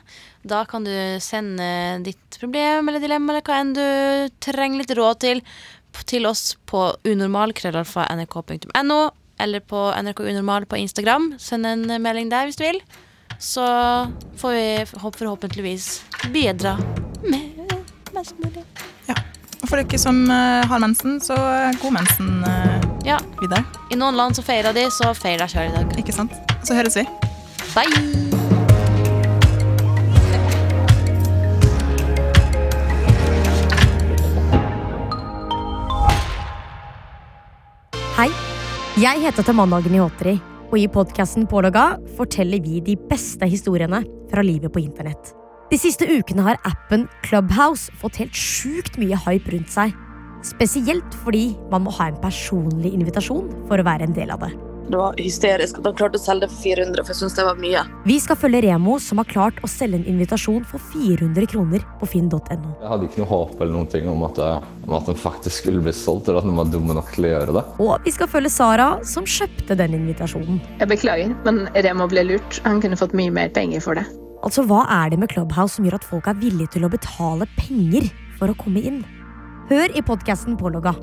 da 0.46 0.64
kan 0.68 0.84
du 0.84 0.92
sende 1.24 1.64
ditt 2.04 2.36
problem 2.40 2.88
eller 2.90 3.00
dilemma 3.00 3.32
eller 3.32 3.42
hva 3.46 3.56
enn 3.62 3.72
du 3.74 3.86
trenger 4.44 4.82
litt 4.82 4.92
råd 4.98 5.20
til, 5.24 5.40
til 6.04 6.26
oss 6.28 6.50
på 6.68 6.90
unormalkrøllalfa.nrk.no 7.08 8.98
eller 9.38 9.60
på 9.60 9.80
NRK 10.02 10.20
Unormal 10.30 10.64
på 10.68 10.76
Instagram. 10.80 11.34
Send 11.40 11.66
en 11.68 11.86
melding 12.02 12.30
der 12.32 12.46
hvis 12.48 12.56
du 12.60 12.64
vil. 12.64 12.78
Så 13.38 13.66
får 14.36 14.50
vi 14.52 14.86
forhåpentligvis 14.86 16.04
bidra 16.32 16.78
med 17.22 17.72
mest 18.12 18.34
mulig. 18.38 18.64
Og 19.62 19.70
for 19.70 19.80
dere 19.80 19.98
som 19.98 20.18
eh, 20.30 20.66
har 20.70 20.78
mensen, 20.78 21.16
så 21.20 21.34
eh, 21.34 21.74
god 21.82 21.92
mensen 21.96 22.44
eh, 22.44 22.84
Ja, 23.08 23.18
videre. 23.40 23.64
i 23.90 23.96
noen 23.98 24.14
land 24.16 24.36
så 24.36 24.44
feirer 24.46 24.72
de, 24.76 24.86
så 24.94 25.10
feirer 25.14 25.46
de 25.46 25.50
sjøl 25.50 25.72
i 25.72 25.74
dag. 25.74 25.96
Ikke 25.98 26.14
sant? 26.14 26.36
Så 26.62 26.76
høres 26.78 26.96
vi. 27.00 27.06
Bye! 27.74 28.26
Hei, 38.16 38.30
jeg 39.00 39.20
heter 39.26 39.44
Tamanna 39.44 39.80
Gniotri, 39.84 40.36
og 40.70 40.78
i 40.80 40.86
podkasten 40.90 41.46
Pålogga 41.50 41.96
forteller 42.18 42.62
vi 42.64 42.80
de 42.84 42.96
beste 43.10 43.46
historiene 43.48 44.02
fra 44.30 44.44
livet 44.44 44.72
på 44.74 44.82
internett. 44.82 45.32
De 45.70 45.78
siste 45.78 46.06
ukene 46.06 46.44
har 46.46 46.60
appen 46.68 47.08
Clubhouse 47.26 47.90
fått 48.00 48.20
helt 48.20 48.36
sjukt 48.38 48.98
mye 49.00 49.18
hype 49.26 49.50
rundt 49.54 49.72
seg. 49.72 49.94
Spesielt 50.46 51.16
fordi 51.24 51.48
man 51.72 51.86
må 51.86 51.94
ha 51.96 52.10
en 52.10 52.20
personlig 52.22 52.94
invitasjon 52.94 53.50
for 53.66 53.80
å 53.80 53.86
være 53.86 54.06
en 54.06 54.14
del 54.16 54.30
av 54.34 54.44
det. 54.46 54.52
Det 54.86 54.98
var 55.00 55.16
hysterisk 55.18 55.80
at 55.80 55.86
han 55.88 55.96
klarte 55.98 56.18
å 56.20 56.22
selge 56.22 56.46
det 56.46 56.52
for 56.52 56.62
400, 56.62 57.02
for 57.02 57.12
jeg 57.12 57.18
syns 57.18 57.34
det 57.34 57.44
var 57.48 57.58
mye. 57.58 57.82
Vi 58.06 58.16
skal 58.22 58.38
følge 58.38 58.60
Remo, 58.68 58.98
som 59.02 59.18
har 59.18 59.26
klart 59.30 59.58
å 59.66 59.70
selge 59.70 59.98
en 59.98 60.06
invitasjon 60.12 60.62
for 60.68 60.82
400 60.92 61.48
kroner 61.50 61.82
på 62.00 62.08
finn.no. 62.12 62.38
Jeg 62.46 62.90
hadde 62.92 63.08
ikke 63.08 63.22
noe 63.24 63.30
håp 63.32 63.56
eller 63.58 63.72
noen 63.74 63.90
ting 63.90 64.06
om 64.10 64.22
at, 64.28 64.38
om 64.86 64.94
at 64.98 65.10
den 65.10 65.18
faktisk 65.18 65.64
skulle 65.64 65.82
bli 65.82 65.94
solgt, 65.96 66.30
eller 66.30 66.38
at 66.44 66.46
den 66.46 66.60
var 66.60 66.70
dumme 66.70 66.94
nok 66.98 67.10
til 67.16 67.26
å 67.26 67.32
gjøre 67.32 67.56
det. 67.58 67.64
Og 67.82 68.06
vi 68.06 68.14
skal 68.14 68.30
følge 68.30 68.52
Sara, 68.54 68.88
som 69.06 69.26
kjøpte 69.26 69.78
den 69.82 69.98
invitasjonen. 69.98 70.62
Jeg 70.78 70.92
beklager, 70.92 71.34
men 71.48 71.64
Remo 71.74 72.06
ble 72.12 72.26
lurt. 72.30 72.62
Han 72.68 72.78
kunne 72.84 73.00
fått 73.00 73.16
mye 73.18 73.34
mer 73.34 73.50
penger 73.56 73.82
for 73.82 73.98
det. 73.98 74.06
Altså, 74.46 74.62
Hva 74.68 74.84
er 75.02 75.10
det 75.10 75.18
med 75.18 75.32
Clubhouse 75.32 75.74
som 75.80 75.88
gjør 75.88 75.98
at 75.98 76.06
folk 76.06 76.30
er 76.30 76.38
villige 76.38 76.76
til 76.76 76.86
å 76.86 76.92
betale 76.92 77.50
penger 77.58 78.06
for 78.38 78.52
å 78.52 78.58
komme 78.60 78.84
inn? 78.86 79.02
Hør 79.66 79.90
i 79.98 80.04
podkasten 80.06 80.54
Pålogga 80.60 80.94